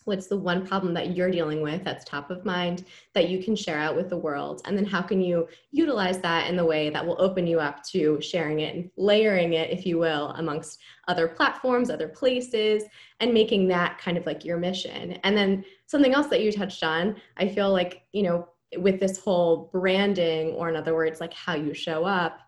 What's 0.07 0.29
the 0.29 0.37
one 0.37 0.64
problem 0.64 0.95
that 0.95 1.16
you're 1.16 1.33
dealing 1.33 1.62
with 1.62 1.83
that's 1.83 2.05
top 2.05 2.31
of 2.31 2.45
mind 2.45 2.85
that 3.12 3.29
you 3.29 3.42
can 3.42 3.57
share 3.57 3.81
out 3.81 3.97
with 3.97 4.09
the 4.09 4.16
world? 4.16 4.62
And 4.64 4.79
then 4.79 4.85
how 4.85 5.03
can 5.03 5.21
you 5.21 5.49
utilize 5.73 6.21
that 6.21 6.49
in 6.49 6.57
the 6.57 6.64
way 6.64 6.90
that 6.90 7.05
will 7.05 7.21
open 7.21 7.45
you 7.45 7.59
up 7.59 7.83
to 7.87 8.21
sharing 8.21 8.61
it 8.61 8.77
and 8.77 8.88
layering 8.97 9.55
it, 9.55 9.71
if 9.71 9.85
you 9.85 9.99
will, 9.99 10.29
amongst 10.37 10.79
other 11.09 11.27
platforms, 11.27 11.90
other 11.90 12.07
places, 12.07 12.85
and 13.19 13.35
making 13.35 13.66
that 13.66 13.99
kind 13.99 14.16
of 14.16 14.27
like 14.27 14.45
your 14.45 14.59
mission? 14.59 15.19
And 15.25 15.37
then 15.37 15.64
something 15.87 16.14
else 16.14 16.29
that 16.29 16.40
you 16.40 16.53
touched 16.53 16.85
on, 16.85 17.16
I 17.37 17.49
feel 17.49 17.73
like, 17.73 18.03
you 18.12 18.23
know, 18.23 18.49
with 18.79 19.01
this 19.01 19.19
whole 19.19 19.71
branding, 19.73 20.51
or 20.51 20.69
in 20.69 20.77
other 20.77 20.95
words, 20.95 21.21
like 21.21 21.35
how 21.35 21.57
you 21.57 21.75
show 21.75 22.05
up, 22.05 22.38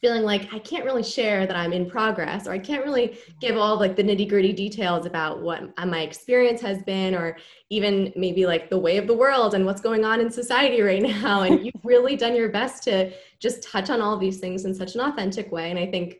feeling 0.00 0.22
like 0.22 0.52
I 0.52 0.58
can't 0.58 0.84
really 0.84 1.02
share 1.02 1.46
that 1.46 1.56
I'm 1.56 1.72
in 1.72 1.88
progress 1.88 2.46
or 2.46 2.52
I 2.52 2.58
can't 2.58 2.84
really 2.84 3.18
give 3.38 3.58
all 3.58 3.78
like 3.78 3.96
the 3.96 4.02
nitty 4.02 4.28
gritty 4.28 4.52
details 4.52 5.04
about 5.04 5.42
what 5.42 5.62
my 5.86 6.00
experience 6.00 6.60
has 6.62 6.82
been 6.84 7.14
or 7.14 7.36
even 7.68 8.10
maybe 8.16 8.46
like 8.46 8.70
the 8.70 8.78
way 8.78 8.96
of 8.96 9.06
the 9.06 9.14
world 9.14 9.54
and 9.54 9.66
what's 9.66 9.82
going 9.82 10.04
on 10.04 10.20
in 10.20 10.30
society 10.30 10.80
right 10.82 11.02
now. 11.02 11.42
And 11.42 11.64
you've 11.64 11.84
really 11.84 12.16
done 12.16 12.34
your 12.34 12.48
best 12.48 12.82
to 12.84 13.12
just 13.38 13.62
touch 13.62 13.90
on 13.90 14.00
all 14.00 14.16
these 14.16 14.38
things 14.38 14.64
in 14.64 14.74
such 14.74 14.94
an 14.94 15.02
authentic 15.02 15.52
way. 15.52 15.70
And 15.70 15.78
I 15.78 15.86
think 15.86 16.16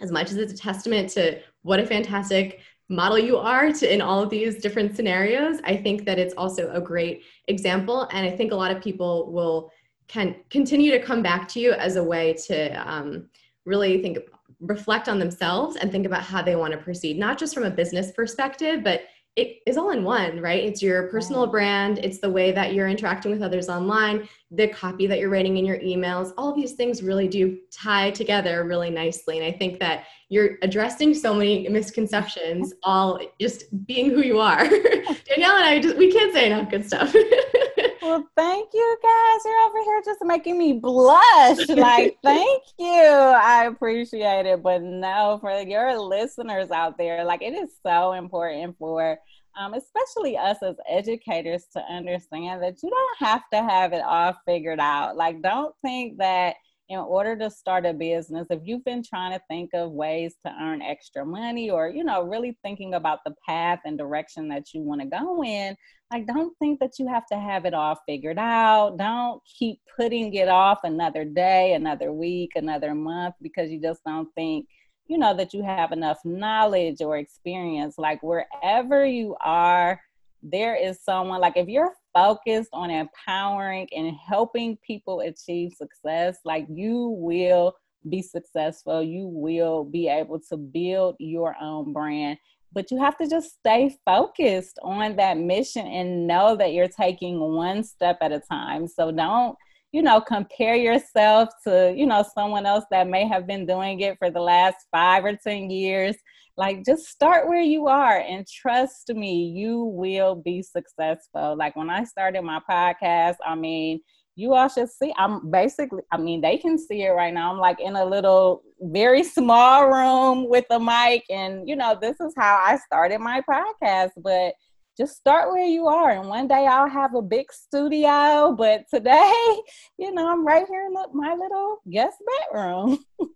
as 0.00 0.10
much 0.10 0.30
as 0.30 0.36
it's 0.36 0.54
a 0.54 0.56
testament 0.56 1.10
to 1.10 1.38
what 1.62 1.80
a 1.80 1.86
fantastic 1.86 2.60
model 2.88 3.18
you 3.18 3.36
are 3.36 3.72
to 3.72 3.92
in 3.92 4.00
all 4.00 4.22
of 4.22 4.30
these 4.30 4.60
different 4.60 4.96
scenarios, 4.96 5.58
I 5.64 5.76
think 5.76 6.04
that 6.06 6.18
it's 6.18 6.34
also 6.34 6.70
a 6.72 6.80
great 6.80 7.24
example. 7.48 8.08
And 8.10 8.26
I 8.26 8.34
think 8.34 8.52
a 8.52 8.56
lot 8.56 8.70
of 8.70 8.82
people 8.82 9.32
will 9.32 9.70
can 10.08 10.36
continue 10.50 10.90
to 10.90 11.00
come 11.00 11.22
back 11.22 11.48
to 11.48 11.60
you 11.60 11.72
as 11.72 11.96
a 11.96 12.02
way 12.02 12.34
to 12.46 12.68
um, 12.88 13.28
really 13.64 14.02
think 14.02 14.18
reflect 14.60 15.08
on 15.08 15.18
themselves 15.18 15.76
and 15.76 15.90
think 15.90 16.06
about 16.06 16.22
how 16.22 16.40
they 16.42 16.56
want 16.56 16.72
to 16.72 16.78
proceed 16.78 17.18
not 17.18 17.38
just 17.38 17.54
from 17.54 17.64
a 17.64 17.70
business 17.70 18.12
perspective 18.12 18.82
but 18.84 19.02
it 19.34 19.58
is 19.66 19.78
all 19.78 19.90
in 19.90 20.04
one 20.04 20.40
right? 20.40 20.62
It's 20.62 20.82
your 20.82 21.08
personal 21.08 21.46
brand 21.46 21.98
it's 21.98 22.18
the 22.18 22.30
way 22.30 22.52
that 22.52 22.74
you're 22.74 22.88
interacting 22.88 23.32
with 23.32 23.42
others 23.42 23.68
online 23.68 24.28
the 24.50 24.68
copy 24.68 25.06
that 25.06 25.18
you're 25.18 25.30
writing 25.30 25.56
in 25.56 25.64
your 25.64 25.78
emails 25.78 26.32
all 26.36 26.54
these 26.54 26.72
things 26.72 27.02
really 27.02 27.26
do 27.26 27.58
tie 27.70 28.10
together 28.10 28.64
really 28.64 28.90
nicely 28.90 29.38
and 29.38 29.46
i 29.46 29.50
think 29.50 29.80
that 29.80 30.04
you're 30.28 30.58
addressing 30.62 31.14
so 31.14 31.34
many 31.34 31.68
misconceptions 31.68 32.74
all 32.82 33.18
just 33.40 33.64
being 33.86 34.10
who 34.10 34.22
you 34.22 34.38
are. 34.38 34.68
Danielle 34.68 35.56
and 35.56 35.64
i 35.64 35.80
just 35.80 35.96
we 35.96 36.12
can't 36.12 36.32
say 36.32 36.46
enough 36.46 36.70
good 36.70 36.86
stuff 36.86 37.14
well, 38.02 38.28
thank 38.36 38.70
you 38.74 38.96
guys. 39.02 39.40
You're 39.44 39.68
over 39.68 39.78
here 39.84 40.02
just 40.04 40.24
making 40.24 40.58
me 40.58 40.74
blush. 40.74 41.68
Like, 41.68 42.18
thank 42.22 42.62
you. 42.78 42.86
I 42.88 43.66
appreciate 43.66 44.46
it. 44.46 44.62
But 44.62 44.82
no, 44.82 45.38
for 45.40 45.60
your 45.60 45.98
listeners 45.98 46.70
out 46.70 46.98
there, 46.98 47.24
like, 47.24 47.42
it 47.42 47.54
is 47.54 47.70
so 47.84 48.12
important 48.12 48.76
for, 48.78 49.18
um, 49.58 49.74
especially 49.74 50.36
us 50.36 50.58
as 50.62 50.76
educators, 50.88 51.66
to 51.72 51.80
understand 51.80 52.62
that 52.62 52.82
you 52.82 52.90
don't 52.90 53.28
have 53.28 53.42
to 53.52 53.62
have 53.62 53.92
it 53.92 54.02
all 54.02 54.34
figured 54.46 54.80
out. 54.80 55.16
Like, 55.16 55.40
don't 55.42 55.74
think 55.82 56.18
that 56.18 56.56
in 56.88 56.98
order 56.98 57.36
to 57.36 57.50
start 57.50 57.86
a 57.86 57.92
business, 57.94 58.46
if 58.50 58.60
you've 58.64 58.84
been 58.84 59.02
trying 59.02 59.32
to 59.32 59.42
think 59.48 59.70
of 59.72 59.92
ways 59.92 60.34
to 60.44 60.52
earn 60.60 60.82
extra 60.82 61.24
money 61.24 61.70
or, 61.70 61.88
you 61.88 62.04
know, 62.04 62.22
really 62.22 62.58
thinking 62.62 62.94
about 62.94 63.20
the 63.24 63.34
path 63.46 63.80
and 63.86 63.96
direction 63.96 64.48
that 64.48 64.74
you 64.74 64.82
want 64.82 65.00
to 65.00 65.06
go 65.06 65.42
in, 65.42 65.74
like, 66.12 66.26
don't 66.26 66.56
think 66.58 66.78
that 66.80 66.98
you 66.98 67.08
have 67.08 67.26
to 67.26 67.38
have 67.38 67.64
it 67.64 67.74
all 67.74 67.98
figured 68.06 68.38
out. 68.38 68.96
Don't 68.98 69.40
keep 69.58 69.80
putting 69.96 70.34
it 70.34 70.48
off 70.48 70.80
another 70.84 71.24
day, 71.24 71.72
another 71.72 72.12
week, 72.12 72.52
another 72.54 72.94
month 72.94 73.34
because 73.40 73.70
you 73.70 73.80
just 73.80 74.04
don't 74.04 74.28
think, 74.34 74.66
you 75.06 75.16
know, 75.16 75.34
that 75.34 75.54
you 75.54 75.62
have 75.62 75.90
enough 75.90 76.18
knowledge 76.24 77.00
or 77.00 77.16
experience. 77.16 77.96
Like, 77.96 78.22
wherever 78.22 79.06
you 79.06 79.36
are, 79.40 80.00
there 80.42 80.76
is 80.76 81.02
someone, 81.02 81.40
like, 81.40 81.56
if 81.56 81.68
you're 81.68 81.94
focused 82.12 82.70
on 82.72 82.90
empowering 82.90 83.88
and 83.96 84.14
helping 84.14 84.76
people 84.86 85.20
achieve 85.20 85.72
success, 85.72 86.38
like 86.44 86.66
you 86.68 87.16
will 87.18 87.74
be 88.08 88.20
successful. 88.20 89.02
You 89.02 89.26
will 89.28 89.84
be 89.84 90.08
able 90.08 90.40
to 90.50 90.56
build 90.56 91.16
your 91.18 91.56
own 91.60 91.92
brand. 91.92 92.38
But 92.72 92.90
you 92.90 92.98
have 92.98 93.16
to 93.18 93.28
just 93.28 93.58
stay 93.58 93.96
focused 94.04 94.78
on 94.82 95.16
that 95.16 95.38
mission 95.38 95.86
and 95.86 96.26
know 96.26 96.56
that 96.56 96.72
you're 96.72 96.88
taking 96.88 97.38
one 97.38 97.84
step 97.84 98.18
at 98.20 98.32
a 98.32 98.40
time. 98.40 98.86
So 98.88 99.12
don't, 99.12 99.56
you 99.92 100.02
know, 100.02 100.20
compare 100.20 100.76
yourself 100.76 101.50
to, 101.66 101.94
you 101.94 102.06
know, 102.06 102.24
someone 102.34 102.66
else 102.66 102.84
that 102.90 103.08
may 103.08 103.28
have 103.28 103.46
been 103.46 103.66
doing 103.66 104.00
it 104.00 104.16
for 104.18 104.30
the 104.30 104.40
last 104.40 104.76
five 104.90 105.24
or 105.24 105.36
10 105.36 105.70
years 105.70 106.16
like 106.56 106.84
just 106.84 107.06
start 107.06 107.48
where 107.48 107.62
you 107.62 107.86
are 107.86 108.18
and 108.18 108.46
trust 108.46 109.08
me 109.14 109.46
you 109.56 109.84
will 109.84 110.34
be 110.34 110.62
successful 110.62 111.56
like 111.56 111.74
when 111.76 111.88
i 111.88 112.04
started 112.04 112.42
my 112.42 112.60
podcast 112.70 113.36
i 113.46 113.54
mean 113.54 113.98
you 114.34 114.54
all 114.54 114.68
should 114.68 114.88
see 114.88 115.12
i'm 115.18 115.50
basically 115.50 116.02
i 116.10 116.16
mean 116.16 116.40
they 116.40 116.56
can 116.56 116.78
see 116.78 117.02
it 117.02 117.10
right 117.10 117.34
now. 117.34 117.52
I'm 117.52 117.58
like 117.58 117.80
in 117.80 117.96
a 117.96 118.04
little 118.04 118.62
very 118.80 119.22
small 119.22 119.88
room 119.88 120.48
with 120.48 120.64
a 120.70 120.80
mic 120.80 121.24
and 121.30 121.68
you 121.68 121.76
know 121.76 121.96
this 122.00 122.18
is 122.20 122.32
how 122.36 122.62
i 122.64 122.76
started 122.76 123.20
my 123.20 123.42
podcast 123.48 124.10
but 124.16 124.54
just 124.96 125.16
start 125.16 125.50
where 125.50 125.64
you 125.64 125.86
are 125.86 126.10
and 126.10 126.28
one 126.28 126.48
day 126.48 126.66
i'll 126.66 126.88
have 126.88 127.14
a 127.14 127.22
big 127.22 127.50
studio 127.52 128.54
but 128.56 128.84
today 128.92 129.32
you 129.98 130.12
know 130.12 130.30
i'm 130.30 130.46
right 130.46 130.66
here 130.68 130.86
in 130.86 130.94
my 131.14 131.34
little 131.34 131.78
guest 131.90 132.16
bedroom. 132.50 132.98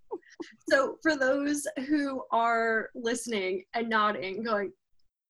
So 0.69 0.99
for 1.03 1.17
those 1.17 1.67
who 1.89 2.23
are 2.31 2.91
listening 2.95 3.65
and 3.75 3.89
nodding 3.89 4.43
going 4.43 4.71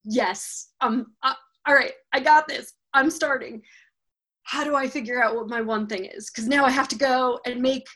yes 0.04 0.70
um 0.80 1.06
uh, 1.22 1.34
all 1.66 1.74
right 1.74 1.92
i 2.12 2.18
got 2.18 2.48
this. 2.48 2.72
I'm 2.92 3.10
starting 3.10 3.62
how 4.46 4.64
do 4.64 4.74
i 4.74 4.88
figure 4.88 5.22
out 5.22 5.34
what 5.34 5.48
my 5.48 5.60
one 5.60 5.86
thing 5.86 6.04
is 6.04 6.30
because 6.30 6.48
now 6.48 6.64
i 6.64 6.70
have 6.70 6.88
to 6.88 6.96
go 6.96 7.38
and 7.46 7.60
make 7.60 7.86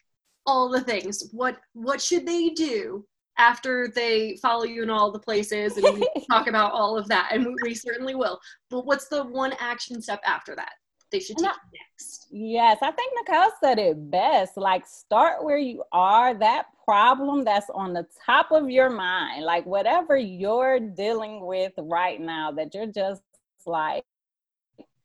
all 0.47 0.69
the 0.69 0.81
things 0.81 1.29
what 1.33 1.57
what 1.73 2.01
should 2.01 2.27
they 2.27 2.51
do 2.51 3.05
after 3.39 3.89
they 3.95 4.37
follow 4.43 4.65
you 4.65 4.83
in 4.83 4.91
all 4.91 5.11
the 5.11 5.19
places 5.19 5.77
and 5.77 6.05
talk 6.31 6.47
about 6.47 6.73
all 6.73 6.99
of 6.99 7.09
that 7.09 7.31
and 7.33 7.47
we, 7.47 7.55
we 7.63 7.75
certainly 7.75 8.15
will 8.15 8.39
but 8.69 8.85
what's 8.85 9.09
the 9.09 9.25
one 9.25 9.55
action 9.61 10.03
step 10.03 10.21
after 10.27 10.55
that 10.55 10.73
they 11.11 11.21
should 11.21 11.39
take 11.39 11.49
I, 11.49 11.55
next. 11.75 12.29
Yes, 12.31 12.79
I 12.83 12.91
think 12.93 13.13
Nicole 13.17 13.51
said 13.63 13.79
it 13.79 14.11
best. 14.11 14.57
Like, 14.57 14.87
start 14.87 15.45
where 15.45 15.59
you 15.59 15.83
are. 15.93 16.35
That 16.35 16.67
problem 16.85 17.45
that's 17.45 17.69
on 17.75 17.93
the 17.93 18.07
top 18.25 18.53
of 18.53 18.71
your 18.71 18.91
mind, 18.91 19.45
like 19.45 19.67
whatever 19.67 20.17
you're 20.17 20.81
dealing 20.81 21.45
with 21.45 21.73
right 21.79 22.21
now, 22.21 22.53
that 22.53 22.75
you're 22.75 22.87
just 22.87 23.23
like, 23.67 24.05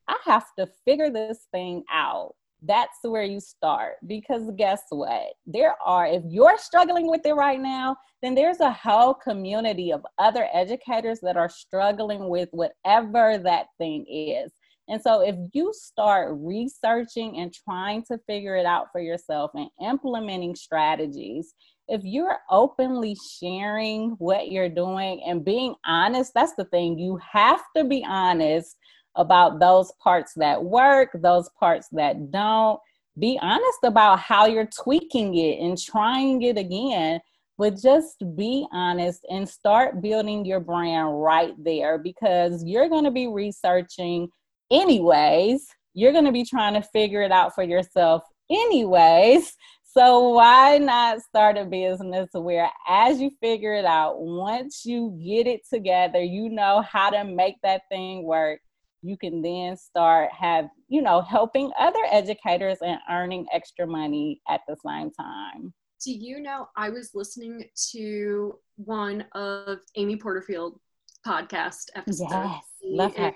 I 0.07 0.17
have 0.25 0.45
to 0.59 0.67
figure 0.85 1.09
this 1.09 1.47
thing 1.51 1.83
out. 1.91 2.33
That's 2.61 2.97
where 3.03 3.23
you 3.23 3.39
start 3.39 3.95
because 4.07 4.49
guess 4.57 4.83
what? 4.89 5.33
There 5.45 5.75
are, 5.83 6.07
if 6.07 6.23
you're 6.27 6.57
struggling 6.57 7.07
with 7.07 7.25
it 7.25 7.33
right 7.33 7.59
now, 7.59 7.97
then 8.21 8.33
there's 8.33 8.59
a 8.59 8.71
whole 8.71 9.13
community 9.13 9.91
of 9.91 10.05
other 10.17 10.47
educators 10.53 11.19
that 11.21 11.37
are 11.37 11.49
struggling 11.49 12.29
with 12.29 12.49
whatever 12.51 13.37
that 13.37 13.67
thing 13.77 14.05
is. 14.07 14.51
And 14.87 15.01
so, 15.01 15.21
if 15.21 15.35
you 15.53 15.73
start 15.73 16.35
researching 16.39 17.39
and 17.39 17.51
trying 17.51 18.03
to 18.03 18.19
figure 18.27 18.55
it 18.55 18.67
out 18.67 18.87
for 18.91 19.01
yourself 19.01 19.51
and 19.55 19.67
implementing 19.83 20.55
strategies, 20.55 21.55
if 21.87 22.01
you're 22.03 22.37
openly 22.51 23.15
sharing 23.39 24.11
what 24.19 24.51
you're 24.51 24.69
doing 24.69 25.23
and 25.25 25.43
being 25.43 25.73
honest, 25.85 26.33
that's 26.35 26.53
the 26.55 26.65
thing. 26.65 26.99
You 26.99 27.19
have 27.31 27.61
to 27.75 27.83
be 27.83 28.05
honest 28.07 28.75
about 29.15 29.59
those 29.59 29.91
parts 30.01 30.33
that 30.35 30.63
work, 30.63 31.09
those 31.15 31.49
parts 31.59 31.87
that 31.93 32.31
don't. 32.31 32.79
Be 33.17 33.39
honest 33.41 33.79
about 33.83 34.19
how 34.19 34.45
you're 34.45 34.67
tweaking 34.67 35.35
it 35.35 35.59
and 35.59 35.77
trying 35.77 36.41
it 36.41 36.57
again 36.57 37.21
but 37.57 37.81
just 37.81 38.23
be 38.35 38.67
honest 38.71 39.25
and 39.29 39.47
start 39.47 40.01
building 40.01 40.45
your 40.45 40.59
brand 40.59 41.21
right 41.21 41.53
there 41.63 41.97
because 41.97 42.63
you're 42.65 42.89
going 42.89 43.05
to 43.05 43.11
be 43.11 43.27
researching 43.27 44.27
anyways. 44.71 45.65
You're 45.93 46.11
going 46.11 46.25
to 46.25 46.31
be 46.31 46.43
trying 46.43 46.73
to 46.73 46.81
figure 46.81 47.21
it 47.21 47.31
out 47.31 47.55
for 47.55 47.63
yourself 47.63 48.23
anyways. 48.49 49.53
So 49.83 50.29
why 50.31 50.77
not 50.77 51.21
start 51.21 51.57
a 51.57 51.63
business 51.63 52.27
where 52.33 52.69
as 52.85 53.21
you 53.21 53.31
figure 53.41 53.73
it 53.73 53.85
out, 53.85 54.19
once 54.19 54.83
you 54.83 55.17
get 55.23 55.47
it 55.47 55.61
together, 55.71 56.21
you 56.21 56.49
know 56.49 56.81
how 56.81 57.09
to 57.11 57.23
make 57.23 57.55
that 57.63 57.83
thing 57.89 58.25
work. 58.25 58.59
You 59.05 59.17
can 59.17 59.41
then 59.41 59.77
start 59.77 60.31
have, 60.31 60.69
you 60.87 61.01
know, 61.01 61.21
helping 61.21 61.71
other 61.79 62.01
educators 62.11 62.79
and 62.81 62.99
earning 63.09 63.45
extra 63.53 63.85
money 63.85 64.41
at 64.49 64.61
the 64.67 64.75
same 64.85 65.11
time. 65.11 65.73
Do 66.03 66.11
you 66.11 66.41
know 66.41 66.67
I 66.75 66.89
was 66.89 67.11
listening 67.13 67.65
to 67.91 68.59
one 68.75 69.25
of 69.33 69.79
Amy 69.95 70.17
Porterfield 70.17 70.79
podcast 71.25 71.89
episodes. 71.95 72.31
Yes, 72.31 72.63
love 72.83 73.15
her 73.15 73.31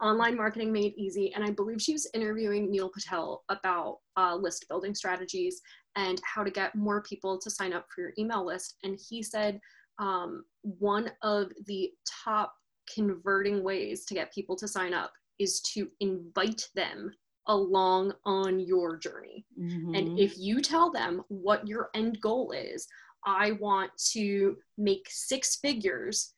online 0.00 0.36
marketing 0.36 0.72
made 0.72 0.94
easy 0.96 1.32
and 1.34 1.44
i 1.44 1.50
believe 1.50 1.80
she 1.80 1.92
was 1.92 2.08
interviewing 2.14 2.70
neil 2.70 2.88
patel 2.88 3.44
about 3.48 3.98
uh, 4.16 4.34
list 4.34 4.66
building 4.68 4.94
strategies 4.94 5.60
and 5.96 6.20
how 6.24 6.42
to 6.42 6.50
get 6.50 6.74
more 6.74 7.02
people 7.02 7.38
to 7.38 7.50
sign 7.50 7.72
up 7.72 7.86
for 7.94 8.00
your 8.02 8.12
email 8.18 8.44
list 8.44 8.76
and 8.82 8.98
he 9.08 9.22
said 9.22 9.60
um, 9.98 10.44
one 10.62 11.10
of 11.22 11.52
the 11.66 11.90
top 12.24 12.54
converting 12.92 13.62
ways 13.62 14.04
to 14.04 14.14
get 14.14 14.32
people 14.32 14.56
to 14.56 14.68
sign 14.68 14.94
up 14.94 15.12
is 15.38 15.60
to 15.60 15.88
invite 16.00 16.68
them 16.74 17.10
along 17.46 18.12
on 18.24 18.60
your 18.60 18.96
journey 18.96 19.44
mm-hmm. 19.58 19.94
and 19.94 20.18
if 20.18 20.38
you 20.38 20.60
tell 20.60 20.90
them 20.92 21.22
what 21.28 21.66
your 21.66 21.88
end 21.94 22.20
goal 22.20 22.52
is 22.52 22.86
i 23.24 23.52
want 23.52 23.90
to 23.96 24.56
make 24.76 25.06
six 25.08 25.56
figures 25.56 26.32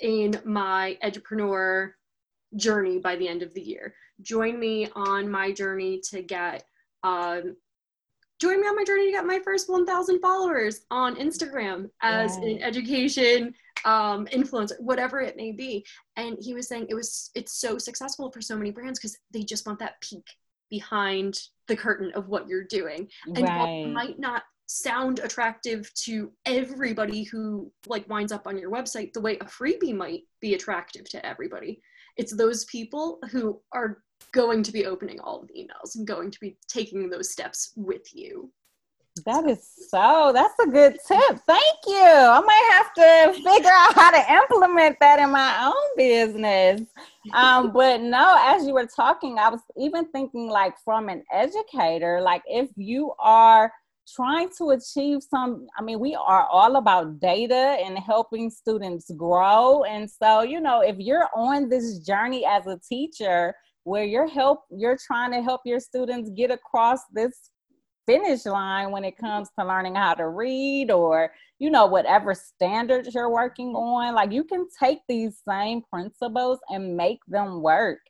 in 0.00 0.40
my 0.44 0.96
entrepreneur 1.02 1.94
journey 2.56 2.98
by 2.98 3.16
the 3.16 3.28
end 3.28 3.42
of 3.42 3.54
the 3.54 3.60
year. 3.60 3.94
Join 4.22 4.58
me 4.58 4.88
on 4.94 5.30
my 5.30 5.52
journey 5.52 6.00
to 6.10 6.22
get 6.22 6.64
um, 7.02 7.56
join 8.40 8.60
me 8.60 8.66
on 8.66 8.74
my 8.74 8.84
journey 8.84 9.06
to 9.06 9.12
get 9.12 9.26
my 9.26 9.38
first 9.44 9.68
1000 9.68 10.20
followers 10.20 10.80
on 10.90 11.16
Instagram 11.16 11.90
as 12.02 12.38
yeah. 12.38 12.48
an 12.48 12.62
education 12.62 13.54
um, 13.84 14.26
influencer, 14.26 14.80
whatever 14.80 15.20
it 15.20 15.36
may 15.36 15.52
be. 15.52 15.84
And 16.16 16.36
he 16.40 16.54
was 16.54 16.68
saying 16.68 16.86
it 16.88 16.94
was 16.94 17.30
it's 17.34 17.60
so 17.60 17.78
successful 17.78 18.30
for 18.30 18.40
so 18.40 18.56
many 18.56 18.70
brands 18.70 18.98
because 18.98 19.16
they 19.32 19.42
just 19.42 19.66
want 19.66 19.78
that 19.80 20.00
peek 20.00 20.26
behind 20.70 21.38
the 21.68 21.76
curtain 21.76 22.12
of 22.14 22.28
what 22.28 22.48
you're 22.48 22.64
doing. 22.64 23.08
And 23.26 23.42
right. 23.42 23.84
might 23.86 24.18
not 24.18 24.42
sound 24.66 25.18
attractive 25.18 25.92
to 25.94 26.30
everybody 26.46 27.24
who 27.24 27.72
like 27.86 28.08
winds 28.08 28.30
up 28.30 28.46
on 28.46 28.56
your 28.56 28.70
website 28.70 29.12
the 29.12 29.20
way 29.20 29.36
a 29.38 29.44
freebie 29.44 29.94
might 29.94 30.22
be 30.40 30.54
attractive 30.54 31.08
to 31.08 31.26
everybody 31.26 31.82
it's 32.16 32.32
those 32.36 32.64
people 32.66 33.18
who 33.32 33.60
are 33.72 33.98
going 34.32 34.62
to 34.62 34.72
be 34.72 34.86
opening 34.86 35.20
all 35.20 35.40
of 35.40 35.48
the 35.48 35.54
emails 35.54 35.96
and 35.96 36.06
going 36.06 36.30
to 36.30 36.40
be 36.40 36.56
taking 36.68 37.10
those 37.10 37.30
steps 37.30 37.72
with 37.76 38.14
you. 38.14 38.50
That 39.26 39.48
is 39.48 39.68
so, 39.88 40.30
that's 40.32 40.54
a 40.60 40.66
good 40.66 40.96
tip. 41.06 41.40
Thank 41.46 41.78
you. 41.86 41.96
I 41.96 42.40
might 42.40 42.68
have 42.72 42.94
to 42.94 43.42
figure 43.42 43.70
out 43.72 43.94
how 43.94 44.10
to 44.12 44.32
implement 44.32 44.96
that 45.00 45.18
in 45.18 45.30
my 45.30 45.66
own 45.66 45.96
business. 45.96 46.82
Um, 47.34 47.72
but 47.74 48.00
no, 48.00 48.36
as 48.38 48.66
you 48.66 48.72
were 48.72 48.86
talking, 48.86 49.38
I 49.38 49.48
was 49.50 49.60
even 49.76 50.06
thinking 50.06 50.48
like 50.48 50.74
from 50.84 51.08
an 51.08 51.24
educator, 51.32 52.20
like 52.20 52.42
if 52.46 52.70
you 52.76 53.12
are 53.18 53.72
trying 54.14 54.48
to 54.58 54.70
achieve 54.70 55.22
some 55.22 55.66
i 55.78 55.82
mean 55.82 56.00
we 56.00 56.14
are 56.14 56.46
all 56.46 56.76
about 56.76 57.20
data 57.20 57.76
and 57.84 57.98
helping 57.98 58.50
students 58.50 59.10
grow 59.16 59.84
and 59.84 60.10
so 60.10 60.42
you 60.42 60.60
know 60.60 60.80
if 60.80 60.96
you're 60.98 61.28
on 61.34 61.68
this 61.68 61.98
journey 61.98 62.44
as 62.44 62.66
a 62.66 62.78
teacher 62.88 63.54
where 63.84 64.04
you're 64.04 64.28
help 64.28 64.60
you're 64.70 64.98
trying 65.06 65.32
to 65.32 65.42
help 65.42 65.60
your 65.64 65.80
students 65.80 66.30
get 66.30 66.50
across 66.50 67.00
this 67.12 67.50
finish 68.06 68.44
line 68.46 68.90
when 68.90 69.04
it 69.04 69.16
comes 69.16 69.48
to 69.58 69.64
learning 69.64 69.94
how 69.94 70.14
to 70.14 70.28
read 70.28 70.90
or 70.90 71.30
you 71.58 71.70
know 71.70 71.86
whatever 71.86 72.34
standards 72.34 73.14
you're 73.14 73.30
working 73.30 73.74
on 73.74 74.14
like 74.14 74.32
you 74.32 74.44
can 74.44 74.66
take 74.82 74.98
these 75.08 75.40
same 75.48 75.82
principles 75.92 76.58
and 76.70 76.96
make 76.96 77.20
them 77.28 77.62
work 77.62 78.00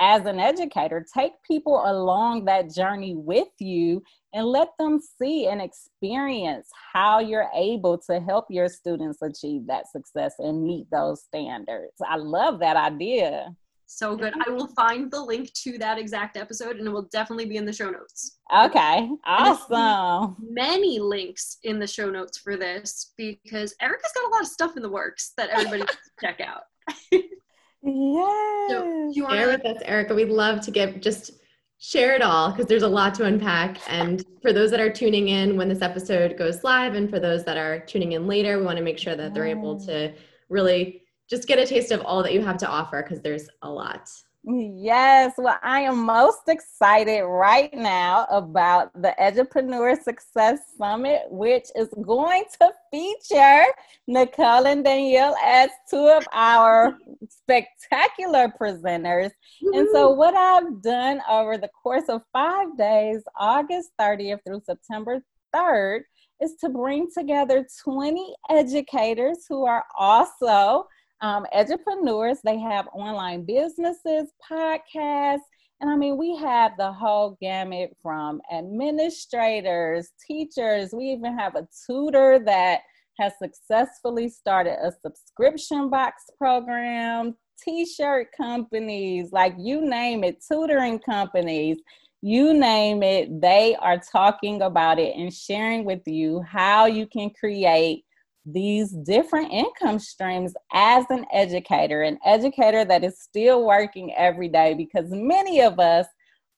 as 0.00 0.24
an 0.26 0.38
educator, 0.38 1.04
take 1.12 1.32
people 1.46 1.82
along 1.84 2.44
that 2.44 2.72
journey 2.72 3.14
with 3.16 3.48
you 3.58 4.02
and 4.32 4.46
let 4.46 4.68
them 4.78 5.00
see 5.20 5.48
and 5.48 5.60
experience 5.60 6.68
how 6.92 7.18
you're 7.18 7.50
able 7.54 7.98
to 7.98 8.20
help 8.20 8.46
your 8.48 8.68
students 8.68 9.20
achieve 9.22 9.66
that 9.66 9.90
success 9.90 10.34
and 10.38 10.62
meet 10.62 10.88
those 10.90 11.22
standards. 11.22 11.94
I 12.06 12.16
love 12.16 12.60
that 12.60 12.76
idea. 12.76 13.54
So 13.90 14.14
good. 14.14 14.34
I 14.46 14.50
will 14.50 14.68
find 14.68 15.10
the 15.10 15.20
link 15.20 15.50
to 15.64 15.78
that 15.78 15.98
exact 15.98 16.36
episode 16.36 16.76
and 16.76 16.86
it 16.86 16.90
will 16.90 17.08
definitely 17.10 17.46
be 17.46 17.56
in 17.56 17.64
the 17.64 17.72
show 17.72 17.88
notes. 17.88 18.38
Okay, 18.54 19.08
awesome. 19.24 20.36
Many 20.38 20.98
links 20.98 21.56
in 21.64 21.78
the 21.78 21.86
show 21.86 22.10
notes 22.10 22.36
for 22.36 22.58
this 22.58 23.14
because 23.16 23.74
Erica's 23.80 24.12
got 24.14 24.28
a 24.28 24.28
lot 24.28 24.42
of 24.42 24.48
stuff 24.48 24.76
in 24.76 24.82
the 24.82 24.90
works 24.90 25.32
that 25.38 25.48
everybody 25.48 25.84
check 26.20 26.38
out. 26.40 26.64
Yes. 27.10 28.70
So 28.70 29.10
you 29.14 29.26
share 29.30 29.48
with 29.48 29.64
us, 29.64 29.78
Erica. 29.86 30.14
We'd 30.14 30.28
love 30.28 30.60
to 30.66 30.70
give 30.70 31.00
just 31.00 31.30
share 31.78 32.14
it 32.14 32.20
all 32.20 32.50
because 32.50 32.66
there's 32.66 32.82
a 32.82 32.88
lot 32.88 33.14
to 33.14 33.24
unpack. 33.24 33.78
And 33.88 34.22
for 34.42 34.52
those 34.52 34.70
that 34.70 34.80
are 34.80 34.92
tuning 34.92 35.28
in 35.28 35.56
when 35.56 35.70
this 35.70 35.80
episode 35.80 36.36
goes 36.36 36.62
live, 36.62 36.94
and 36.94 37.08
for 37.08 37.20
those 37.20 37.42
that 37.44 37.56
are 37.56 37.80
tuning 37.80 38.12
in 38.12 38.26
later, 38.26 38.58
we 38.58 38.66
want 38.66 38.76
to 38.76 38.84
make 38.84 38.98
sure 38.98 39.16
that 39.16 39.32
they're 39.32 39.46
able 39.46 39.80
to 39.86 40.12
really 40.50 41.02
just 41.28 41.46
get 41.46 41.58
a 41.58 41.66
taste 41.66 41.92
of 41.92 42.00
all 42.02 42.22
that 42.22 42.32
you 42.32 42.42
have 42.42 42.58
to 42.58 42.68
offer 42.68 43.02
because 43.02 43.20
there's 43.22 43.48
a 43.62 43.70
lot. 43.70 44.10
Yes, 44.44 45.34
well, 45.36 45.58
I 45.62 45.80
am 45.80 46.06
most 46.06 46.48
excited 46.48 47.22
right 47.22 47.74
now 47.74 48.26
about 48.30 48.90
the 48.94 49.14
Edupreneur 49.20 50.00
Success 50.00 50.60
Summit, 50.78 51.22
which 51.28 51.66
is 51.74 51.88
going 52.00 52.44
to 52.58 52.70
feature 52.90 53.64
Nicole 54.06 54.66
and 54.66 54.84
Danielle 54.84 55.36
as 55.44 55.70
two 55.90 56.08
of 56.08 56.26
our 56.32 56.96
spectacular 57.28 58.50
presenters. 58.58 59.32
And 59.60 59.88
so, 59.92 60.10
what 60.12 60.34
I've 60.34 60.80
done 60.82 61.20
over 61.28 61.58
the 61.58 61.70
course 61.82 62.08
of 62.08 62.22
five 62.32 62.68
days, 62.78 63.22
August 63.36 63.90
30th 64.00 64.38
through 64.46 64.62
September 64.64 65.20
3rd, 65.54 66.02
is 66.40 66.54
to 66.60 66.68
bring 66.68 67.08
together 67.12 67.66
20 67.82 68.34
educators 68.50 69.44
who 69.48 69.66
are 69.66 69.84
also 69.98 70.86
um, 71.20 71.46
edupreneurs. 71.54 72.38
They 72.44 72.58
have 72.58 72.88
online 72.94 73.44
businesses, 73.44 74.30
podcasts, 74.50 75.40
and 75.80 75.90
I 75.90 75.96
mean, 75.96 76.16
we 76.16 76.34
have 76.36 76.72
the 76.76 76.92
whole 76.92 77.38
gamut 77.40 77.96
from 78.02 78.40
administrators, 78.52 80.10
teachers. 80.26 80.90
We 80.92 81.04
even 81.06 81.38
have 81.38 81.54
a 81.54 81.68
tutor 81.86 82.40
that 82.40 82.80
has 83.18 83.32
successfully 83.40 84.28
started 84.28 84.76
a 84.82 84.92
subscription 85.04 85.88
box 85.88 86.24
program, 86.36 87.36
t 87.62 87.86
shirt 87.86 88.28
companies, 88.36 89.30
like 89.32 89.54
you 89.56 89.80
name 89.88 90.24
it, 90.24 90.44
tutoring 90.46 90.98
companies, 90.98 91.78
you 92.22 92.54
name 92.54 93.02
it, 93.04 93.40
they 93.40 93.76
are 93.76 93.98
talking 93.98 94.62
about 94.62 94.98
it 94.98 95.14
and 95.16 95.32
sharing 95.32 95.84
with 95.84 96.02
you 96.06 96.42
how 96.42 96.86
you 96.86 97.06
can 97.06 97.30
create 97.30 98.04
these 98.52 98.90
different 98.90 99.52
income 99.52 99.98
streams 99.98 100.54
as 100.72 101.04
an 101.10 101.26
educator, 101.32 102.02
an 102.02 102.18
educator 102.24 102.84
that 102.84 103.04
is 103.04 103.20
still 103.20 103.66
working 103.66 104.14
every 104.14 104.48
day 104.48 104.74
because 104.74 105.06
many 105.10 105.60
of 105.60 105.78
us 105.78 106.06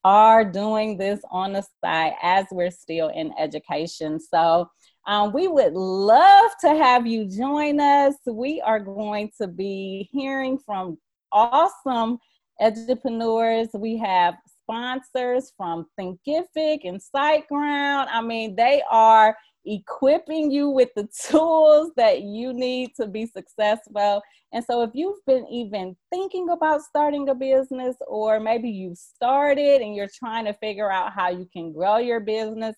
are 0.04 0.44
doing 0.44 0.96
this 0.96 1.20
on 1.30 1.52
the 1.52 1.64
side 1.84 2.12
as 2.22 2.46
we're 2.52 2.70
still 2.70 3.08
in 3.08 3.32
education. 3.38 4.18
So, 4.18 4.70
um, 5.06 5.32
we 5.32 5.48
would 5.48 5.72
love 5.72 6.50
to 6.60 6.68
have 6.68 7.06
you 7.06 7.26
join 7.26 7.80
us. 7.80 8.14
We 8.26 8.60
are 8.60 8.80
going 8.80 9.30
to 9.40 9.48
be 9.48 10.08
hearing 10.12 10.58
from 10.58 10.98
awesome 11.32 12.18
Edupreneurs. 12.60 13.68
We 13.78 13.96
have 13.98 14.34
sponsors 14.70 15.52
from 15.56 15.86
Thinkific 15.98 16.80
and 16.84 17.00
SiteGround. 17.14 18.06
I 18.10 18.22
mean, 18.22 18.54
they 18.54 18.82
are 18.90 19.36
equipping 19.66 20.50
you 20.50 20.70
with 20.70 20.88
the 20.96 21.08
tools 21.28 21.90
that 21.96 22.22
you 22.22 22.52
need 22.52 22.90
to 22.96 23.06
be 23.06 23.26
successful. 23.26 24.22
And 24.52 24.64
so, 24.64 24.82
if 24.82 24.90
you've 24.94 25.24
been 25.26 25.46
even 25.48 25.96
thinking 26.12 26.50
about 26.50 26.82
starting 26.82 27.28
a 27.28 27.34
business, 27.34 27.96
or 28.06 28.40
maybe 28.40 28.68
you've 28.68 28.98
started 28.98 29.80
and 29.80 29.94
you're 29.94 30.08
trying 30.14 30.44
to 30.46 30.54
figure 30.54 30.90
out 30.90 31.12
how 31.12 31.30
you 31.30 31.48
can 31.52 31.72
grow 31.72 31.98
your 31.98 32.20
business, 32.20 32.76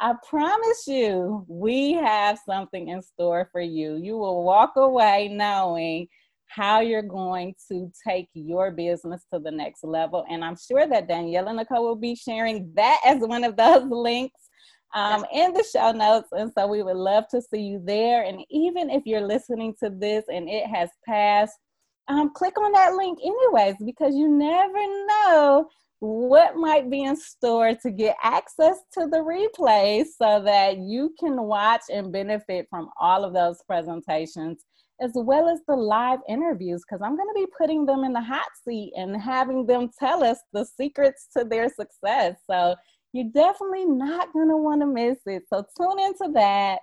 I 0.00 0.14
promise 0.28 0.86
you, 0.86 1.44
we 1.48 1.92
have 1.92 2.38
something 2.46 2.88
in 2.88 3.00
store 3.00 3.48
for 3.52 3.60
you. 3.60 3.96
You 3.96 4.16
will 4.16 4.42
walk 4.44 4.72
away 4.76 5.28
knowing 5.28 6.08
how 6.54 6.80
you're 6.80 7.02
going 7.02 7.54
to 7.68 7.90
take 8.06 8.28
your 8.34 8.70
business 8.70 9.24
to 9.32 9.40
the 9.40 9.50
next 9.50 9.82
level. 9.82 10.24
And 10.30 10.44
I'm 10.44 10.56
sure 10.56 10.86
that 10.86 11.08
Danielle 11.08 11.48
and 11.48 11.56
Nicole 11.56 11.84
will 11.84 11.96
be 11.96 12.14
sharing 12.14 12.70
that 12.74 13.00
as 13.04 13.20
one 13.20 13.44
of 13.44 13.56
those 13.56 13.84
links 13.90 14.40
um, 14.94 15.24
in 15.32 15.52
the 15.52 15.64
show 15.64 15.90
notes. 15.90 16.28
And 16.32 16.52
so 16.56 16.68
we 16.68 16.82
would 16.82 16.96
love 16.96 17.24
to 17.32 17.42
see 17.42 17.60
you 17.60 17.82
there. 17.84 18.22
And 18.22 18.44
even 18.50 18.88
if 18.88 19.02
you're 19.04 19.26
listening 19.26 19.74
to 19.82 19.90
this 19.90 20.24
and 20.28 20.48
it 20.48 20.66
has 20.66 20.90
passed, 21.06 21.54
um, 22.06 22.32
click 22.34 22.56
on 22.60 22.70
that 22.72 22.94
link 22.94 23.18
anyways, 23.24 23.76
because 23.84 24.14
you 24.14 24.28
never 24.28 24.78
know 25.08 25.68
what 25.98 26.54
might 26.54 26.90
be 26.90 27.02
in 27.02 27.16
store 27.16 27.74
to 27.74 27.90
get 27.90 28.14
access 28.22 28.76
to 28.92 29.06
the 29.06 29.16
replays 29.16 30.06
so 30.18 30.40
that 30.44 30.76
you 30.78 31.14
can 31.18 31.42
watch 31.42 31.82
and 31.92 32.12
benefit 32.12 32.66
from 32.68 32.90
all 33.00 33.24
of 33.24 33.32
those 33.32 33.62
presentations 33.66 34.64
as 35.00 35.12
well 35.14 35.48
as 35.48 35.60
the 35.66 35.74
live 35.74 36.20
interviews 36.28 36.82
because 36.86 37.02
I'm 37.04 37.16
going 37.16 37.28
to 37.28 37.40
be 37.40 37.46
putting 37.58 37.84
them 37.84 38.04
in 38.04 38.12
the 38.12 38.20
hot 38.20 38.46
seat 38.66 38.92
and 38.96 39.20
having 39.20 39.66
them 39.66 39.90
tell 39.98 40.22
us 40.22 40.38
the 40.52 40.64
secrets 40.64 41.28
to 41.36 41.44
their 41.44 41.68
success. 41.68 42.36
So 42.48 42.76
you're 43.12 43.30
definitely 43.32 43.86
not 43.86 44.32
going 44.32 44.48
to 44.48 44.56
want 44.56 44.80
to 44.82 44.86
miss 44.86 45.18
it. 45.26 45.44
So 45.52 45.64
tune 45.76 46.00
into 46.00 46.32
that. 46.34 46.78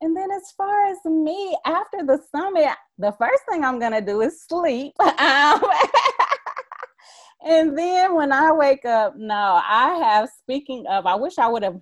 And 0.00 0.14
then, 0.16 0.30
as 0.30 0.52
far 0.56 0.86
as 0.86 0.98
me, 1.06 1.56
after 1.64 2.04
the 2.04 2.20
summit, 2.34 2.74
the 2.98 3.12
first 3.18 3.42
thing 3.48 3.64
I'm 3.64 3.78
going 3.78 3.92
to 3.92 4.00
do 4.00 4.20
is 4.20 4.44
sleep. 4.46 4.92
Um, 5.18 5.62
and 7.46 7.76
then 7.76 8.14
when 8.14 8.32
I 8.32 8.52
wake 8.52 8.84
up, 8.84 9.14
no, 9.16 9.60
I 9.62 10.00
have, 10.02 10.30
speaking 10.40 10.84
of, 10.88 11.06
I 11.06 11.14
wish 11.14 11.38
I 11.38 11.46
would 11.46 11.62
have 11.62 11.78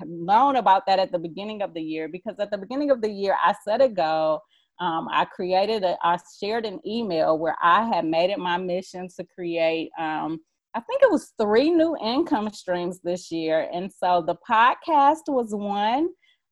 known 0.00 0.56
about 0.56 0.86
that 0.86 0.98
at 0.98 1.12
the 1.12 1.18
beginning 1.18 1.62
of 1.62 1.72
the 1.72 1.80
year 1.80 2.08
because 2.08 2.34
at 2.40 2.50
the 2.50 2.58
beginning 2.58 2.90
of 2.90 3.00
the 3.00 3.10
year, 3.10 3.36
I 3.42 3.54
set 3.64 3.80
a 3.80 3.88
goal. 3.88 4.40
Um, 4.80 5.08
I 5.10 5.24
created 5.24 5.84
a, 5.84 5.96
I 6.02 6.18
shared 6.40 6.66
an 6.66 6.80
email 6.86 7.38
where 7.38 7.56
I 7.62 7.84
had 7.84 8.04
made 8.04 8.30
it 8.30 8.38
my 8.38 8.56
mission 8.56 9.08
to 9.16 9.24
create 9.24 9.90
um, 9.98 10.40
I 10.76 10.80
think 10.80 11.02
it 11.02 11.10
was 11.10 11.32
three 11.40 11.70
new 11.70 11.96
income 12.02 12.52
streams 12.52 12.98
this 13.00 13.30
year. 13.30 13.68
And 13.72 13.92
so 13.92 14.24
the 14.26 14.34
podcast 14.48 15.28
was 15.28 15.54
one. 15.54 16.08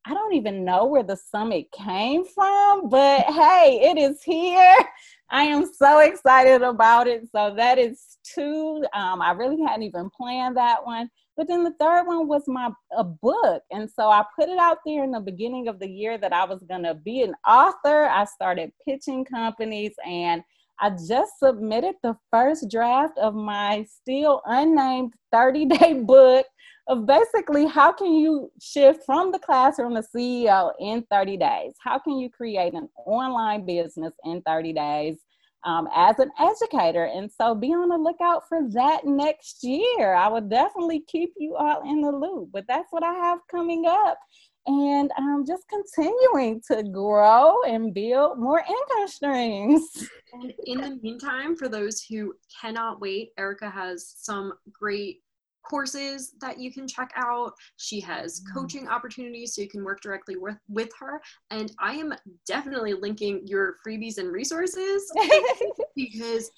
I 0.06 0.14
don't 0.14 0.34
even 0.34 0.64
know 0.64 0.86
where 0.86 1.02
the 1.02 1.16
summit 1.16 1.66
came 1.72 2.24
from, 2.24 2.88
but 2.88 3.24
hey, 3.24 3.80
it 3.82 3.98
is 3.98 4.22
here. 4.22 4.76
I 5.30 5.44
am 5.44 5.66
so 5.72 6.00
excited 6.00 6.62
about 6.62 7.08
it. 7.08 7.22
So 7.34 7.54
that 7.56 7.78
is 7.78 8.18
two. 8.22 8.84
Um, 8.94 9.20
I 9.20 9.32
really 9.32 9.60
hadn't 9.60 9.84
even 9.84 10.08
planned 10.10 10.56
that 10.56 10.84
one. 10.84 11.08
But 11.36 11.48
then 11.48 11.64
the 11.64 11.74
third 11.80 12.06
one 12.06 12.28
was 12.28 12.42
my 12.46 12.70
a 12.96 13.04
book. 13.04 13.62
And 13.70 13.88
so 13.90 14.08
I 14.08 14.24
put 14.38 14.48
it 14.48 14.58
out 14.58 14.78
there 14.84 15.02
in 15.04 15.12
the 15.12 15.20
beginning 15.20 15.68
of 15.68 15.78
the 15.78 15.88
year 15.88 16.18
that 16.18 16.32
I 16.32 16.44
was 16.44 16.62
gonna 16.68 16.94
be 16.94 17.22
an 17.22 17.34
author. 17.46 18.06
I 18.06 18.24
started 18.26 18.72
pitching 18.86 19.24
companies 19.24 19.94
and 20.06 20.42
I 20.80 20.90
just 20.90 21.38
submitted 21.38 21.94
the 22.02 22.16
first 22.30 22.68
draft 22.70 23.16
of 23.18 23.34
my 23.34 23.86
still 23.88 24.42
unnamed 24.46 25.14
30 25.30 25.66
day 25.66 25.92
book 26.06 26.46
of 26.88 27.06
basically 27.06 27.66
how 27.66 27.92
can 27.92 28.12
you 28.14 28.50
shift 28.60 29.04
from 29.06 29.30
the 29.30 29.38
classroom 29.38 29.94
to 29.94 30.02
CEO 30.02 30.72
in 30.80 31.04
30 31.10 31.36
days? 31.36 31.74
How 31.78 31.98
can 31.98 32.18
you 32.18 32.28
create 32.28 32.74
an 32.74 32.88
online 33.06 33.64
business 33.64 34.12
in 34.24 34.42
30 34.42 34.72
days? 34.72 35.16
Um, 35.64 35.86
as 35.94 36.18
an 36.18 36.32
educator. 36.40 37.04
And 37.04 37.30
so 37.30 37.54
be 37.54 37.68
on 37.68 37.88
the 37.88 37.96
lookout 37.96 38.48
for 38.48 38.68
that 38.70 39.04
next 39.04 39.62
year. 39.62 40.12
I 40.12 40.26
will 40.26 40.40
definitely 40.40 41.04
keep 41.06 41.34
you 41.36 41.54
all 41.54 41.88
in 41.88 42.00
the 42.00 42.10
loop, 42.10 42.48
but 42.52 42.64
that's 42.66 42.88
what 42.90 43.04
I 43.04 43.12
have 43.12 43.38
coming 43.48 43.84
up 43.86 44.18
and 44.66 45.10
um, 45.18 45.44
just 45.46 45.64
continuing 45.68 46.60
to 46.68 46.82
grow 46.84 47.62
and 47.62 47.92
build 47.92 48.38
more 48.38 48.60
income 48.60 49.08
streams. 49.08 50.08
And 50.34 50.54
in 50.64 50.80
the 50.80 50.98
meantime, 51.02 51.56
for 51.56 51.68
those 51.68 52.02
who 52.02 52.32
cannot 52.58 53.02
wait, 53.02 53.32
Erica 53.36 53.68
has 53.68 54.14
some 54.16 54.54
great 54.72 55.21
courses 55.68 56.34
that 56.40 56.58
you 56.58 56.72
can 56.72 56.86
check 56.86 57.10
out. 57.16 57.52
She 57.76 58.00
has 58.00 58.40
mm. 58.40 58.54
coaching 58.54 58.88
opportunities 58.88 59.54
so 59.54 59.62
you 59.62 59.68
can 59.68 59.84
work 59.84 60.00
directly 60.00 60.36
with, 60.36 60.56
with 60.68 60.90
her. 60.98 61.20
And 61.50 61.72
I 61.78 61.94
am 61.94 62.14
definitely 62.46 62.94
linking 62.94 63.42
your 63.46 63.76
freebies 63.86 64.18
and 64.18 64.32
resources 64.32 65.10
because 65.96 66.50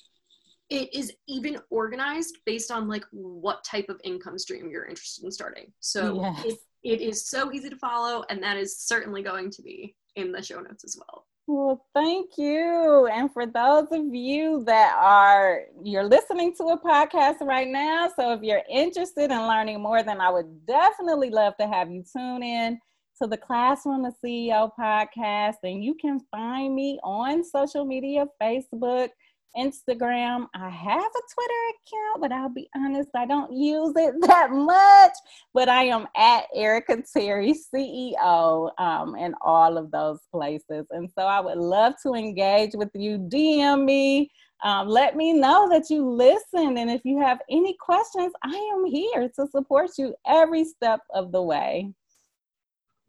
it 0.71 0.95
is 0.95 1.13
even 1.29 1.59
organized 1.71 2.39
based 2.47 2.71
on 2.71 2.89
like 2.89 3.05
what 3.11 3.65
type 3.65 3.89
of 3.89 4.01
income 4.03 4.39
stream 4.39 4.71
you're 4.71 4.87
interested 4.87 5.25
in 5.25 5.31
starting. 5.31 5.73
So 5.81 6.23
yes. 6.23 6.45
it, 6.47 6.59
it 6.85 7.01
is 7.01 7.29
so 7.29 7.53
easy 7.53 7.71
to 7.71 7.77
follow, 7.77 8.25
and 8.31 8.43
that 8.43 8.57
is 8.57 8.79
certainly 8.79 9.23
going 9.23 9.51
to 9.51 9.63
be 9.63 9.95
in 10.17 10.33
the 10.33 10.43
show 10.43 10.61
notes 10.61 10.85
as 10.85 10.97
well. 10.99 11.27
Well, 11.47 11.85
thank 11.95 12.39
you. 12.39 13.07
And 13.13 13.31
for 13.33 13.45
those 13.47 13.89
of 13.93 14.15
you 14.15 14.65
that 14.65 14.95
are 14.99 15.63
you're 15.83 16.05
listening 16.09 16.55
to 16.57 16.65
a 16.69 16.81
podcast 16.81 17.41
right 17.43 17.69
now, 17.69 18.09
so 18.19 18.33
if 18.33 18.43
you're 18.43 18.63
interested 18.71 19.31
in 19.31 19.39
learning 19.47 19.83
more, 19.83 20.03
then 20.03 20.21
I 20.23 20.31
would 20.31 20.67
definitely 20.67 21.29
love 21.31 21.55
to 21.61 21.67
have 21.67 21.91
you 21.91 22.03
tune 22.17 22.43
in 22.43 22.79
to 23.21 23.29
the 23.29 23.37
Classroom 23.37 24.03
the 24.05 24.13
CEO 24.25 24.71
podcast. 24.79 25.57
And 25.63 25.85
you 25.85 25.95
can 26.01 26.19
find 26.31 26.75
me 26.75 26.99
on 27.05 27.45
social 27.45 27.85
media, 27.85 28.25
Facebook, 28.43 29.11
Instagram. 29.57 30.47
I 30.55 30.69
have 30.69 31.03
a 31.03 31.23
Twitter 31.35 31.63
account, 31.71 32.21
but 32.21 32.33
I'll 32.33 32.49
be 32.49 32.69
honest, 32.77 33.11
I 33.15 33.27
don't 33.27 33.53
use 33.53 33.93
it 33.97 34.15
that 34.23 34.51
much. 34.51 35.13
But 35.53 35.69
I 35.69 35.85
am 35.85 36.07
at 36.17 36.45
Erica 36.55 37.03
Terry, 37.13 37.55
CEO, 37.55 38.71
um, 38.79 39.17
in 39.17 39.35
all 39.41 39.77
of 39.77 39.91
those 39.91 40.21
places. 40.33 40.87
And 40.91 41.09
so 41.17 41.27
I 41.27 41.41
would 41.41 41.59
love 41.59 41.95
to 42.05 42.15
engage 42.15 42.73
with 42.75 42.91
you. 42.95 43.19
DM 43.19 43.85
me. 43.85 44.31
Um, 44.63 44.89
let 44.89 45.15
me 45.17 45.33
know 45.33 45.69
that 45.69 45.91
you 45.91 46.09
listen. 46.09 46.79
And 46.79 46.91
if 46.91 47.03
you 47.05 47.21
have 47.21 47.41
any 47.51 47.77
questions, 47.79 48.33
I 48.43 48.73
am 48.75 48.85
here 48.87 49.29
to 49.37 49.47
support 49.49 49.91
you 49.99 50.15
every 50.27 50.65
step 50.65 51.01
of 51.13 51.33
the 51.33 51.43
way. 51.43 51.93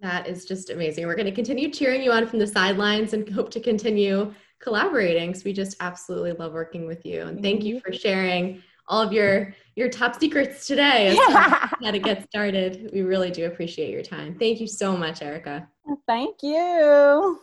That 0.01 0.27
is 0.27 0.45
just 0.45 0.69
amazing. 0.69 1.07
We're 1.07 1.15
going 1.15 1.25
to 1.25 1.31
continue 1.31 1.71
cheering 1.71 2.03
you 2.03 2.11
on 2.11 2.27
from 2.27 2.39
the 2.39 2.47
sidelines 2.47 3.13
and 3.13 3.27
hope 3.29 3.49
to 3.51 3.61
continue 3.61 4.33
collaborating. 4.59 5.33
So 5.33 5.43
we 5.45 5.53
just 5.53 5.77
absolutely 5.79 6.33
love 6.33 6.53
working 6.53 6.87
with 6.87 7.05
you. 7.05 7.23
And 7.23 7.41
thank 7.41 7.63
you 7.63 7.75
mm-hmm. 7.75 7.91
for 7.91 7.93
sharing 7.93 8.61
all 8.87 9.01
of 9.01 9.11
your 9.11 9.53
your 9.75 9.89
top 9.89 10.19
secrets 10.19 10.67
today 10.67 11.07
as 11.07 11.15
yeah. 11.15 11.67
how 11.81 11.91
to 11.91 11.99
get 11.99 12.23
started. 12.23 12.89
We 12.93 13.01
really 13.01 13.31
do 13.31 13.45
appreciate 13.45 13.89
your 13.89 14.03
time. 14.03 14.35
Thank 14.37 14.61
you 14.61 14.67
so 14.67 14.95
much, 14.95 15.21
Erica. 15.21 15.67
Thank 16.07 16.41
you. 16.41 17.39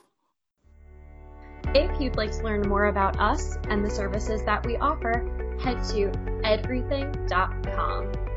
If 1.75 2.01
you'd 2.01 2.16
like 2.16 2.33
to 2.33 2.42
learn 2.42 2.68
more 2.68 2.87
about 2.87 3.18
us 3.20 3.57
and 3.68 3.85
the 3.85 3.90
services 3.90 4.42
that 4.44 4.64
we 4.66 4.77
offer, 4.77 5.57
head 5.61 5.83
to 5.90 6.11
edverything.com. 6.44 8.32